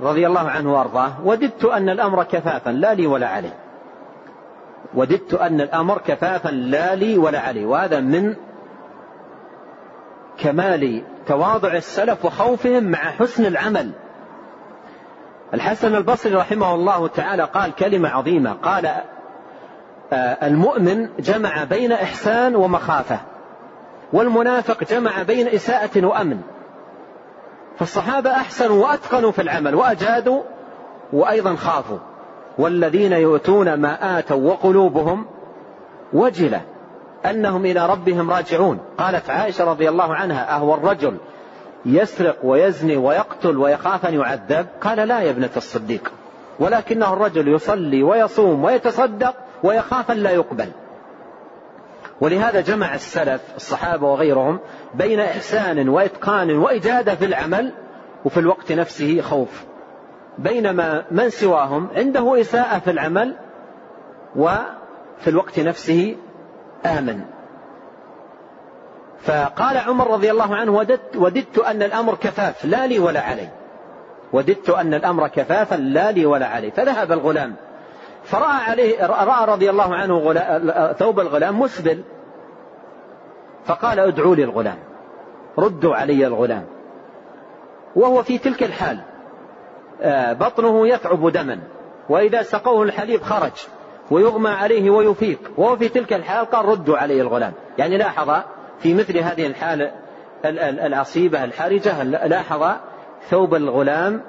[0.00, 3.52] رضي الله عنه وأرضاه وددت أن الأمر كفافا لا لي ولا علي.
[4.94, 7.64] وددت أن الأمر كفافا لا لي ولا علي.
[7.64, 8.34] وهذا من
[10.38, 13.90] كمال تواضع السلف وخوفهم مع حسن العمل.
[15.54, 18.90] الحسن البصري رحمه الله تعالى قال كلمة عظيمة قال
[20.12, 23.20] المؤمن جمع بين إحسان ومخافة
[24.12, 26.40] والمنافق جمع بين إساءة وأمن.
[27.78, 30.42] فالصحابة أحسنوا وأتقنوا في العمل وأجادوا
[31.12, 31.98] وأيضا خافوا.
[32.58, 35.26] والذين يؤتون ما آتوا وقلوبهم
[36.12, 36.60] وجلة
[37.26, 38.78] أنهم إلى ربهم راجعون.
[38.98, 41.16] قالت عائشة رضي الله عنها أهو الرجل
[41.86, 46.12] يسرق ويزني ويقتل ويخاف أن يعذب؟ قال لا يا ابنة الصديق
[46.58, 50.72] ولكنه الرجل يصلي ويصوم ويتصدق ويخاف لا يقبل.
[52.20, 54.58] ولهذا جمع السلف الصحابة وغيرهم
[54.94, 57.72] بين إحسان وإتقان وإجادة في العمل
[58.24, 59.64] وفي الوقت نفسه خوف.
[60.38, 63.36] بينما من سواهم عنده إساءة في العمل
[64.36, 66.16] وفي الوقت نفسه
[66.86, 67.20] آمن.
[69.20, 73.48] فقال عمر رضي الله عنه وددت, وددت أن الأمر كفاف لا لي ولا علي.
[74.32, 76.70] وددت أن الأمر كفافا لا لي ولا علي.
[76.70, 77.54] فذهب الغلام
[78.30, 80.32] فرأى عليه رأى رضي الله عنه
[80.92, 82.02] ثوب الغلام مسبل.
[83.64, 84.78] فقال ادعوا لي الغلام.
[85.58, 86.64] ردوا علي الغلام.
[87.96, 89.00] وهو في تلك الحال
[90.02, 91.58] آه، بطنه يثعب دما
[92.08, 93.66] وإذا سقوه الحليب خرج
[94.10, 95.38] ويغمى عليه ويفيق.
[95.56, 97.52] وهو في تلك الحال قال ردوا علي الغلام.
[97.78, 98.30] يعني لاحظ
[98.78, 99.92] في مثل هذه الحالة
[100.86, 102.76] العصيبة الحرجة لاحظ
[103.30, 104.22] ثوب الغلام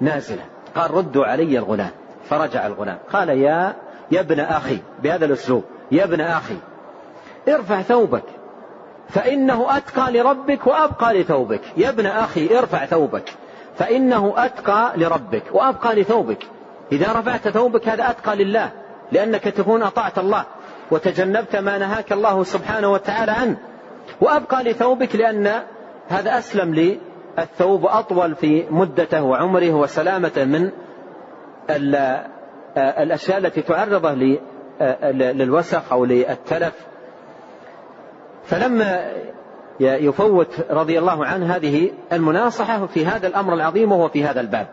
[0.00, 0.42] نازلا.
[0.74, 1.90] قال ردوا علي الغلام.
[2.30, 2.98] فرجع الغلام.
[3.12, 3.76] قال يا
[4.10, 6.56] يا ابن أخي بهذا الأسلوب يا ابن أخي
[7.48, 8.24] ارفع ثوبك
[9.08, 11.60] فإنه أتقى لربك وأبقى لثوبك.
[11.76, 13.32] يا ابن أخي ارفع ثوبك
[13.76, 16.46] فإنه أتقى لربك وأبقى لثوبك.
[16.92, 18.70] إذا رفعت ثوبك هذا أتقى لله
[19.12, 20.44] لأنك تكون أطعت الله
[20.90, 23.56] وتجنبت ما نهاك الله سبحانه وتعالى عنه.
[24.20, 25.62] وأبقى لثوبك لأن
[26.08, 30.70] هذا أسلم للثوب أطول في مدته وعمره وسلامته من
[32.76, 34.38] الأشياء التي تعرضة
[35.12, 36.86] للوسخ أو للتلف.
[38.44, 39.12] فلما
[39.80, 44.66] يفوت رضي الله عنه هذه المناصحة في هذا الأمر العظيم وهو في هذا الباب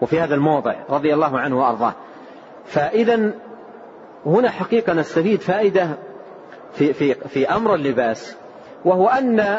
[0.00, 1.92] وفي هذا الموضع رضي الله عنه وأرضاه.
[2.66, 3.30] فإذا
[4.26, 5.88] هنا حقيقة نستفيد فائدة
[6.72, 8.36] في, في, في أمر اللباس
[8.84, 9.58] وهو أن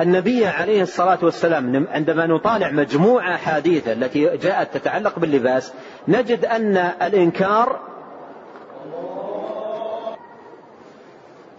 [0.00, 5.74] النبي عليه الصلاة والسلام عندما نطالع مجموعة أحاديث التي جاءت تتعلق باللباس
[6.08, 7.80] نجد أن الإنكار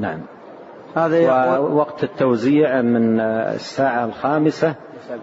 [0.00, 0.20] نعم.
[0.96, 4.74] هذا ووقت التوزيع من الساعة الخامسة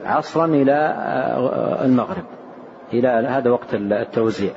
[0.05, 0.95] عصرا إلى
[1.85, 2.25] المغرب.
[2.93, 4.51] إلى هذا وقت التوزيع.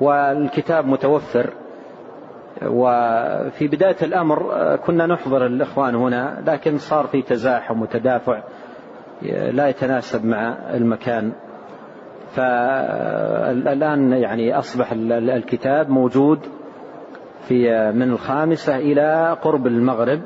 [0.00, 1.50] والكتاب متوفر.
[2.66, 8.42] وفي بداية الأمر كنا نحضر الإخوان هنا لكن صار في تزاحم وتدافع.
[9.32, 11.32] لا يتناسب مع المكان.
[12.30, 16.38] فالآن يعني أصبح الكتاب موجود
[17.48, 20.20] في من الخامسة إلى قرب المغرب.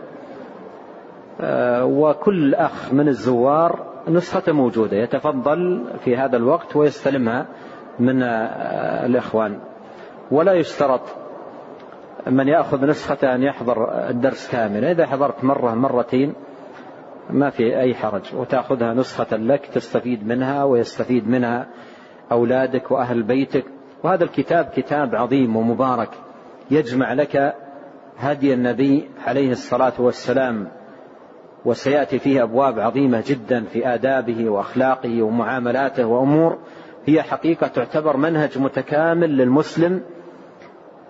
[1.82, 7.46] وكل أخ من الزوار نسخة موجودة يتفضل في هذا الوقت ويستلمها
[7.98, 9.58] من الإخوان.
[10.30, 11.00] ولا يشترط
[12.26, 14.90] من يأخذ نسخة أن يحضر الدرس كاملا.
[14.90, 16.34] إذا حضرت مرة مرتين
[17.30, 21.66] ما في أي حرج وتأخذها نسخة لك تستفيد منها ويستفيد منها
[22.32, 23.64] أولادك وأهل بيتك.
[24.04, 26.10] وهذا الكتاب كتاب عظيم ومبارك
[26.70, 27.54] يجمع لك
[28.18, 30.68] هدي النبي عليه الصلاة والسلام
[31.64, 36.58] وسيأتي فيه أبواب عظيمة جدا في آدابه وأخلاقه ومعاملاته وأمور.
[37.06, 40.02] هي حقيقة تعتبر منهج متكامل للمسلم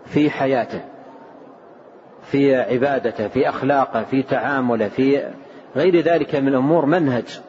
[0.06, 0.80] في حياته
[2.22, 5.22] في عبادته في أخلاقه في تعامله في
[5.76, 7.40] غير ذلك من الأمور منهج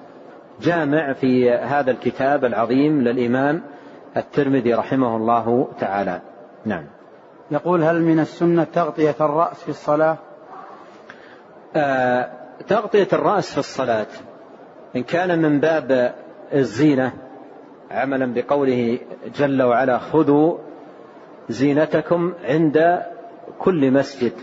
[0.62, 3.62] جامع في هذا الكتاب العظيم للإمام
[4.18, 6.22] الترمذي رحمه الله تعالى.
[6.66, 6.86] نعم.
[7.52, 10.18] يقول هل من السنة تغطية الرأس في الصلاة؟
[11.76, 12.32] آه
[12.68, 14.08] تغطية الرأس في الصلاة.
[14.96, 16.16] إن كان من باب
[16.54, 17.14] الزينة
[17.92, 19.00] عملا بقوله
[19.36, 20.58] جل وعلا خذوا
[21.50, 23.02] زينتكم عند
[23.60, 24.34] كل مسجد.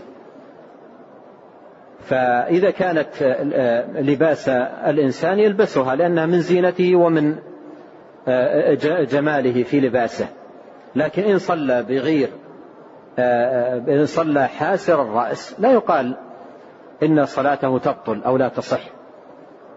[2.07, 3.07] فإذا كانت
[3.95, 4.49] لباس
[4.87, 7.35] الإنسان يلبسها لأنها من زينته ومن
[9.09, 10.27] جماله في لباسه.
[10.95, 12.29] لكن إن صلى بغير
[13.89, 16.15] إن صلى حاسر الرأس لا يقال
[17.03, 18.81] إن صلاته تبطل أو لا تصح.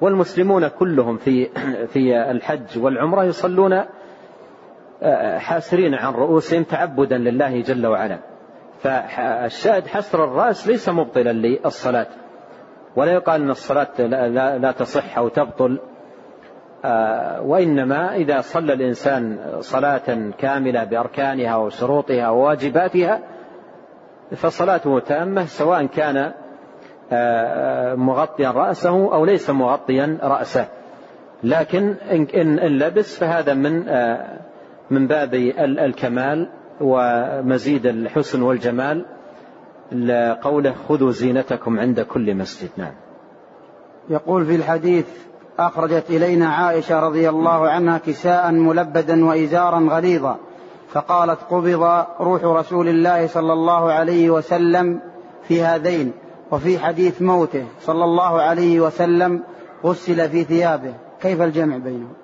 [0.01, 1.49] والمسلمون كلهم في
[1.93, 3.83] في الحج والعمرة يصلون
[5.37, 8.30] حاسرين عن رؤوسهم تعبدا لله جل وعلا.
[8.83, 12.07] فالشاهد حسر الرأس ليس مبطلا للصلاة.
[12.97, 14.01] ولا يقال أن الصلاة
[14.59, 15.79] لا, تصح أو تبطل.
[16.85, 23.21] آه، وإنما إذا صلى الإنسان صلاة كاملة بأركانها وشروطها وواجباتها
[24.37, 26.33] فصلاته تامة سواء كان
[27.13, 30.67] آه، مغطيا رأسه أو ليس مغطيا رأسه.
[31.45, 31.95] لكن
[32.35, 34.39] إن لبس فهذا من آه،
[34.91, 36.49] من باب الكمال
[36.81, 39.07] ومزيد الحسن والجمال
[39.93, 42.69] لقوله خذوا زينتكم عند كل مسجد.
[42.77, 42.93] نعم.
[44.11, 45.07] يقول في الحديث
[45.59, 50.37] أخرجت إلينا عائشة رضي الله عنها كساء ملبدا وإزارا غليظا
[50.93, 55.01] فقالت قبض روح رسول الله صلى الله عليه وسلم
[55.49, 56.13] في هذين
[56.51, 59.43] وفي حديث موته صلى الله عليه وسلم
[59.85, 60.95] غسل في ثيابه.
[61.21, 62.20] كيف الجمع بينهم؟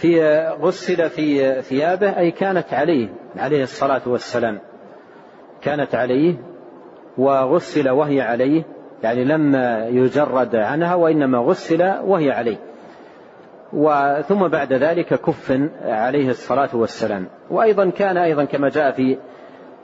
[0.00, 4.58] في غسل في ثيابه أي كانت عليه عليه الصلاة والسلام.
[5.62, 6.34] كانت عليه
[7.18, 8.62] وغسل وهي عليه
[9.02, 9.54] يعني لم
[9.96, 12.56] يجرد عنها وإنما غسل وهي عليه.
[13.72, 17.26] وثم بعد ذلك كف عليه الصلاة والسلام.
[17.50, 19.18] وأيضا كان أيضا كما جاء في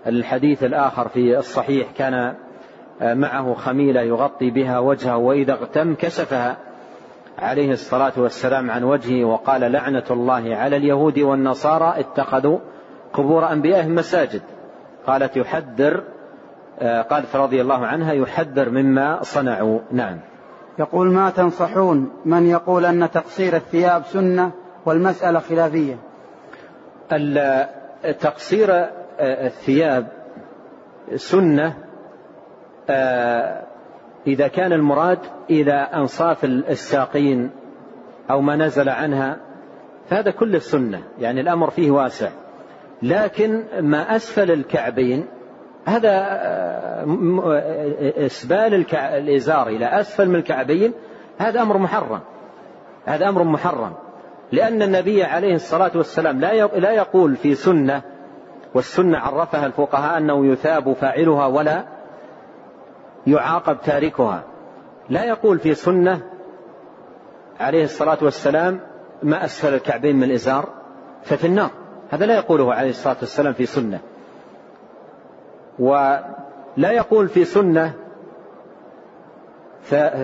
[0.07, 2.35] الحديث الآخر في الصحيح كان
[3.01, 6.57] معه خميلة يغطي بها وجهه وإذا اغتم كشفها.
[7.39, 12.59] عليه الصلاة والسلام عن وجهه وقال لعنة الله على اليهود والنصارى اتخذوا
[13.13, 14.43] قبور أنبيائهم مساجد.
[15.07, 16.05] قالت يحذر
[16.79, 19.81] آه، قالت رضي الله عنها يحذر مما صنعوا.
[19.93, 20.21] نعم.
[20.79, 24.51] يقول ما تنصحون من يقول أن تقصير الثياب سنة
[24.87, 25.97] والمسألة خلافية؟
[28.21, 30.07] تقصير آه، الثياب
[31.15, 31.75] سنة
[32.91, 33.63] آه،
[34.27, 35.19] إذا كان المراد
[35.51, 37.51] إلى أنصاف الساقين
[38.31, 39.37] أو ما نزل عنها
[40.09, 42.29] فهذا كله سنة يعني الأمر فيه واسع.
[43.03, 45.27] لكن ما أسفل الكعبين
[45.85, 47.05] هذا آه،
[47.45, 50.93] آه، إسبال الإزار إلى أسفل من الكعبين
[51.39, 52.21] هذا أمر محرم.
[53.05, 53.93] هذا أمر محرم.
[54.53, 56.41] لأن النبي عليه الصلاة والسلام
[56.75, 58.03] لا يقول في سنة
[58.75, 61.94] والسنة عرفها الفقهاء أنه يثاب فاعلها ولا
[63.27, 64.43] يعاقب تاركها.
[65.11, 66.21] لا يقول في سنة
[67.61, 68.81] عليه الصلاة والسلام
[69.23, 70.69] ما أسفل الكعبين من الإزار
[71.23, 71.71] ففي النار.
[72.11, 74.01] هذا لا يقوله عليه الصلاة والسلام في سنة.
[75.79, 77.93] ولا يقول في سنة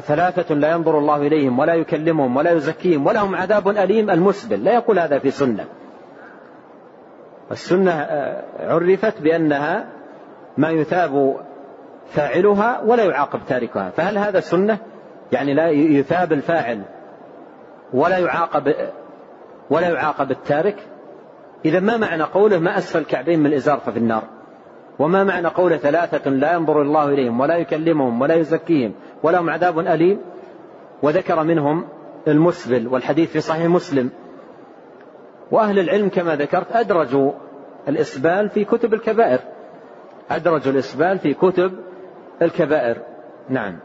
[0.00, 4.64] ثلاثة لا ينظر الله إليهم ولا يكلمهم ولا يزكيهم ولهم عذاب أليم المسبل.
[4.64, 5.64] لا يقول هذا في سنة.
[7.50, 9.86] السنة آه، عرفت بأنها
[10.56, 11.36] ما يثاب
[12.10, 13.90] فاعلها ولا يعاقب تاركها.
[13.90, 14.78] فهل هذا سنة؟
[15.32, 16.82] يعني لا يثاب الفاعل
[17.92, 18.74] ولا يعاقب
[19.70, 20.76] ولا يعاقب التارك؟
[21.64, 24.22] إذا ما معنى قوله ما أسفل الكعبين من الإزار ففي النار؟
[24.98, 28.92] وما معنى قوله ثلاثة لا ينظر الله إليهم ولا يكلمهم ولا يزكيهم
[29.22, 30.20] ولهم عذاب أليم؟
[31.02, 31.88] وذكر منهم
[32.28, 34.10] المسبل والحديث في صحيح مسلم.
[35.50, 37.32] وأهل العلم كما ذكرت أدرجوا
[37.88, 39.38] الإسبال في كتب الكبائر.
[40.30, 41.89] أدرجوا الإسبال في كتب
[42.42, 43.02] الكبائر.
[43.48, 43.78] نعم.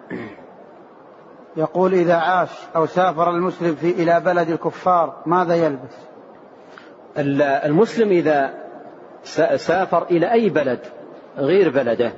[1.58, 5.98] يقول إذا عاش أو سافر المسلم في إلى بلد الكفار ماذا يلبس؟
[7.66, 8.54] المسلم إذا
[9.56, 10.80] سافر إلى أي بلد
[11.38, 12.12] غير بلده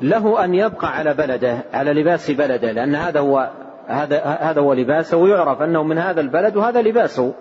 [0.00, 3.50] له أن يبقى على بلده على لباس بلده لأن هذا هو
[3.86, 7.34] هذا هذا هو لباسه ويعرف أنه من هذا البلد وهذا لباسه.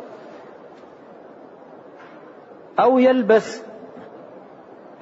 [2.80, 3.64] أو يلبس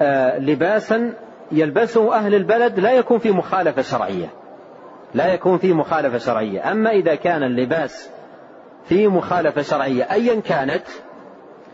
[0.02, 1.14] آه، لباسا
[1.58, 4.26] يلبسه أهل البلد لا يكون في مخالفة شرعية.
[5.14, 6.72] لا يكون في مخالفة شرعية.
[6.72, 8.10] أما إذا كان اللباس
[8.84, 10.84] في مخالفة شرعية أيا كانت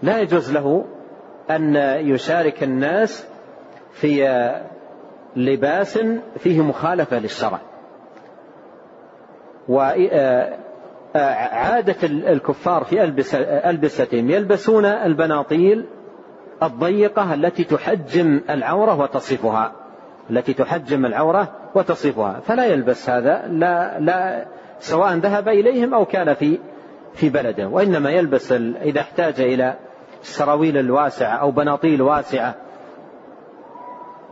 [0.02, 0.84] لا يجوز له
[1.50, 1.76] أن
[2.06, 3.26] يشارك الناس
[3.92, 4.50] في
[5.36, 5.98] لباس
[6.38, 7.60] فيه مخالفة للشرع.
[9.68, 13.04] وعادة الكفار في
[13.70, 15.86] ألبستهم يلبسون البناطيل
[16.62, 19.72] الضيقة التي تحجم العورة وتصفها
[20.30, 22.40] التي تحجم العورة وتصفها.
[22.40, 24.46] فلا يلبس هذا لا لا
[24.78, 26.58] سواء ذهب إليهم أو كان في
[27.14, 27.68] في بلده.
[27.68, 28.52] وإنما يلبس
[28.82, 29.74] إذا احتاج إلى
[30.22, 32.54] السراويل الواسعة أو بناطيل واسعة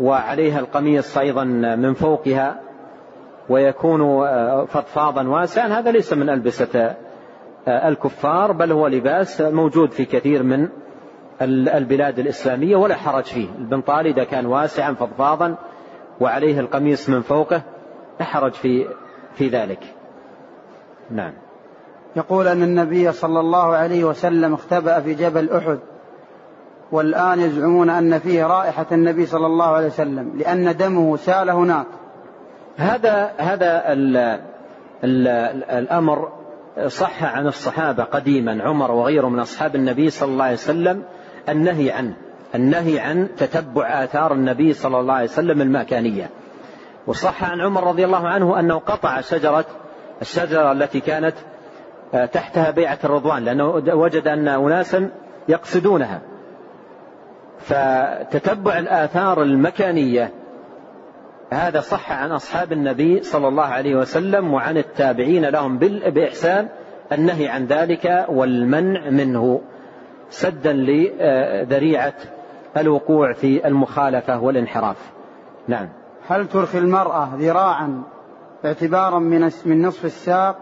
[0.01, 1.45] وعليها القميص أيضا
[1.77, 2.61] من فوقها
[3.49, 4.27] ويكون
[4.67, 6.97] فضفاضا واسعا هذا ليس من ألبسة
[7.69, 10.69] الكفار بل هو لباس موجود في كثير من
[11.43, 13.49] البلاد الإسلامية ولا حرج فيه.
[13.59, 15.55] البنطال إذا كان واسعا فضفاضا
[16.21, 17.63] وعليه القميص من فوقه
[18.21, 18.87] لا حرج في
[19.35, 19.95] في ذلك.
[21.11, 21.33] نعم.
[22.17, 25.79] يقول أن النبي صلى الله عليه وسلم اختبأ في جبل أحد
[26.93, 31.87] والآن يزعمون أن فيه رائحة النبي صلى الله عليه وسلم لأن دمه سال هناك.
[32.77, 34.17] هذا هذا ال
[35.05, 35.29] ال
[35.71, 36.33] الأمر
[36.87, 41.03] صح عن الصحابة قديما عمر وغيره من أصحاب النبي صلى الله عليه وسلم
[41.49, 42.15] النهي عنه
[42.55, 46.31] النهي عن تتبع آثار النبي صلى الله عليه وسلم المكانية.
[47.07, 49.65] وصح عن عمر رضي الله عنه أنه قطع شجرة
[50.23, 51.35] الشجرة التي كانت
[52.15, 55.11] آه، تحتها بيعة الرضوان لأنه وجد أن أناسا
[55.49, 56.21] يقصدونها.
[57.59, 60.33] فتتبع الآثار المكانية.
[61.53, 66.69] هذا صح عن أصحاب النبي صلى الله عليه وسلم وعن التابعين لهم بإحسان
[67.13, 69.61] النهي عن ذلك والمنع منه.
[70.31, 72.15] سدا لذريعة
[72.77, 75.13] الوقوع في المخالفة والانحراف.
[75.69, 75.89] نعم.
[76.29, 78.03] هل ترخي المرأة ذراعا
[78.65, 80.57] اعتبارا من من نصف الساق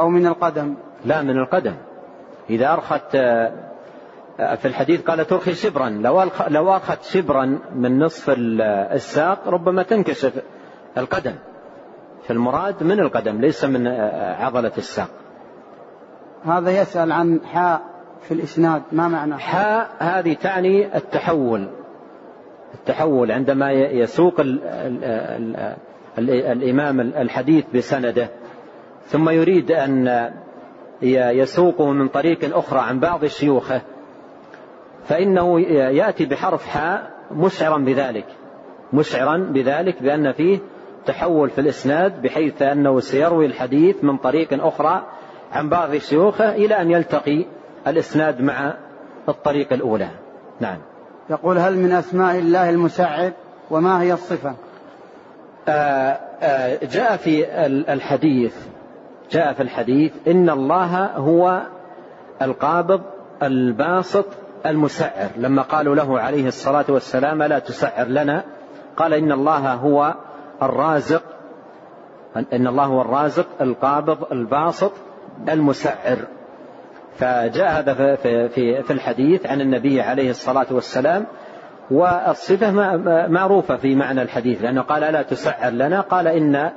[0.00, 1.74] أو من القدم؟ لا من القدم.
[2.50, 3.16] إذا أرخت
[4.36, 5.88] في الحديث قال ترخي شبرا.
[5.88, 8.34] لو لو أخذت شبرا من نصف
[8.92, 10.42] الساق ربما تنكشف
[10.98, 11.34] القدم.
[12.26, 13.86] فالمراد من القدم ليس من
[14.38, 15.08] عضلة الساق.
[16.44, 17.95] هذا يسأل عن حاء.
[18.22, 21.68] في الإسناد ما معنى حاء هذه تعني التحول.
[22.74, 25.76] التحول عندما يسوق ال ال ال
[26.18, 28.28] ال الإمام الحديث بسنده
[29.06, 30.30] ثم يريد أن
[31.02, 33.80] يسوقه من طريق أخرى عن بعض شيوخه
[35.04, 38.26] فإنه يأتي بحرف حاء مشعرا بذلك.
[38.92, 40.58] مشعرا بذلك بأن فيه
[41.06, 45.06] تحول في الإسناد بحيث أنه سيروي الحديث من طريق أخرى
[45.52, 47.46] عن بعض شيوخه إلى أن يلتقي
[47.86, 48.74] الإسناد مع
[49.28, 50.08] الطريق الأولى.
[50.60, 50.78] نعم.
[51.30, 53.32] يقول هل من أسماء الله المسعد
[53.70, 54.54] وما هي الصفة؟
[55.68, 58.54] آآ آه، آآ آه، جاء في الحديث
[59.30, 61.62] جاء في الحديث إن الله هو
[62.42, 63.00] القابض
[63.42, 64.26] الباسط
[64.66, 65.30] المسعر.
[65.36, 68.44] لما قالوا له عليه الصلاة والسلام لا تسعر لنا
[68.96, 70.14] قال إن الله هو
[70.62, 71.22] الرازق
[72.52, 74.92] إن الله هو الرازق القابض الباسط
[75.48, 76.18] المسعر.
[77.18, 81.26] فجاء هذا في, في, في الحديث عن النبي عليه الصلاة والسلام
[81.90, 82.70] والصفة
[83.28, 86.70] معروفة في معنى الحديث لأنه قال لا تسعر لنا؟ قال إن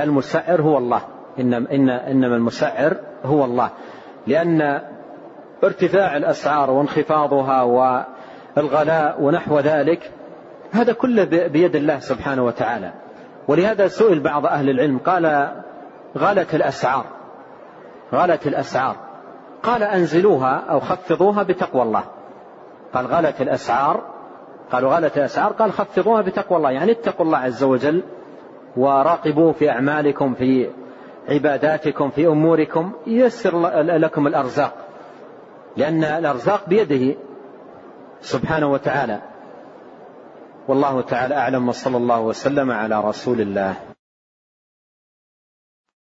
[0.00, 1.00] المسعر هو الله
[1.38, 3.70] إن إن إنما المسعر هو الله
[4.26, 4.80] لأن
[5.64, 10.10] ارتفاع الأسعار وانخفاضها والغلاء ونحو ذلك
[10.72, 12.92] هذا كله بيد الله سبحانه وتعالى.
[13.48, 15.48] ولهذا سئل بعض أهل العلم قال
[16.16, 17.04] غلت الأسعار
[18.14, 19.07] غلت الأسعار.
[19.62, 22.04] قال أنزلوها أو خفضوها بتقوى الله.
[22.94, 24.02] قال غلت الأسعار.
[24.72, 26.70] قالوا غلت الأسعار قال خفضوها بتقوى الله.
[26.70, 28.02] يعني اتقوا الله عز وجل
[28.76, 30.70] وراقبوه في أعمالكم في
[31.28, 32.92] عباداتكم في أموركم.
[33.06, 34.72] ييسر لكم الأرزاق.
[35.76, 37.16] لأن الأرزاق بيده
[38.20, 39.18] سبحانه وتعالى.
[40.68, 43.74] والله تعالى أعلم وصلى الله وسلم على رسول الله.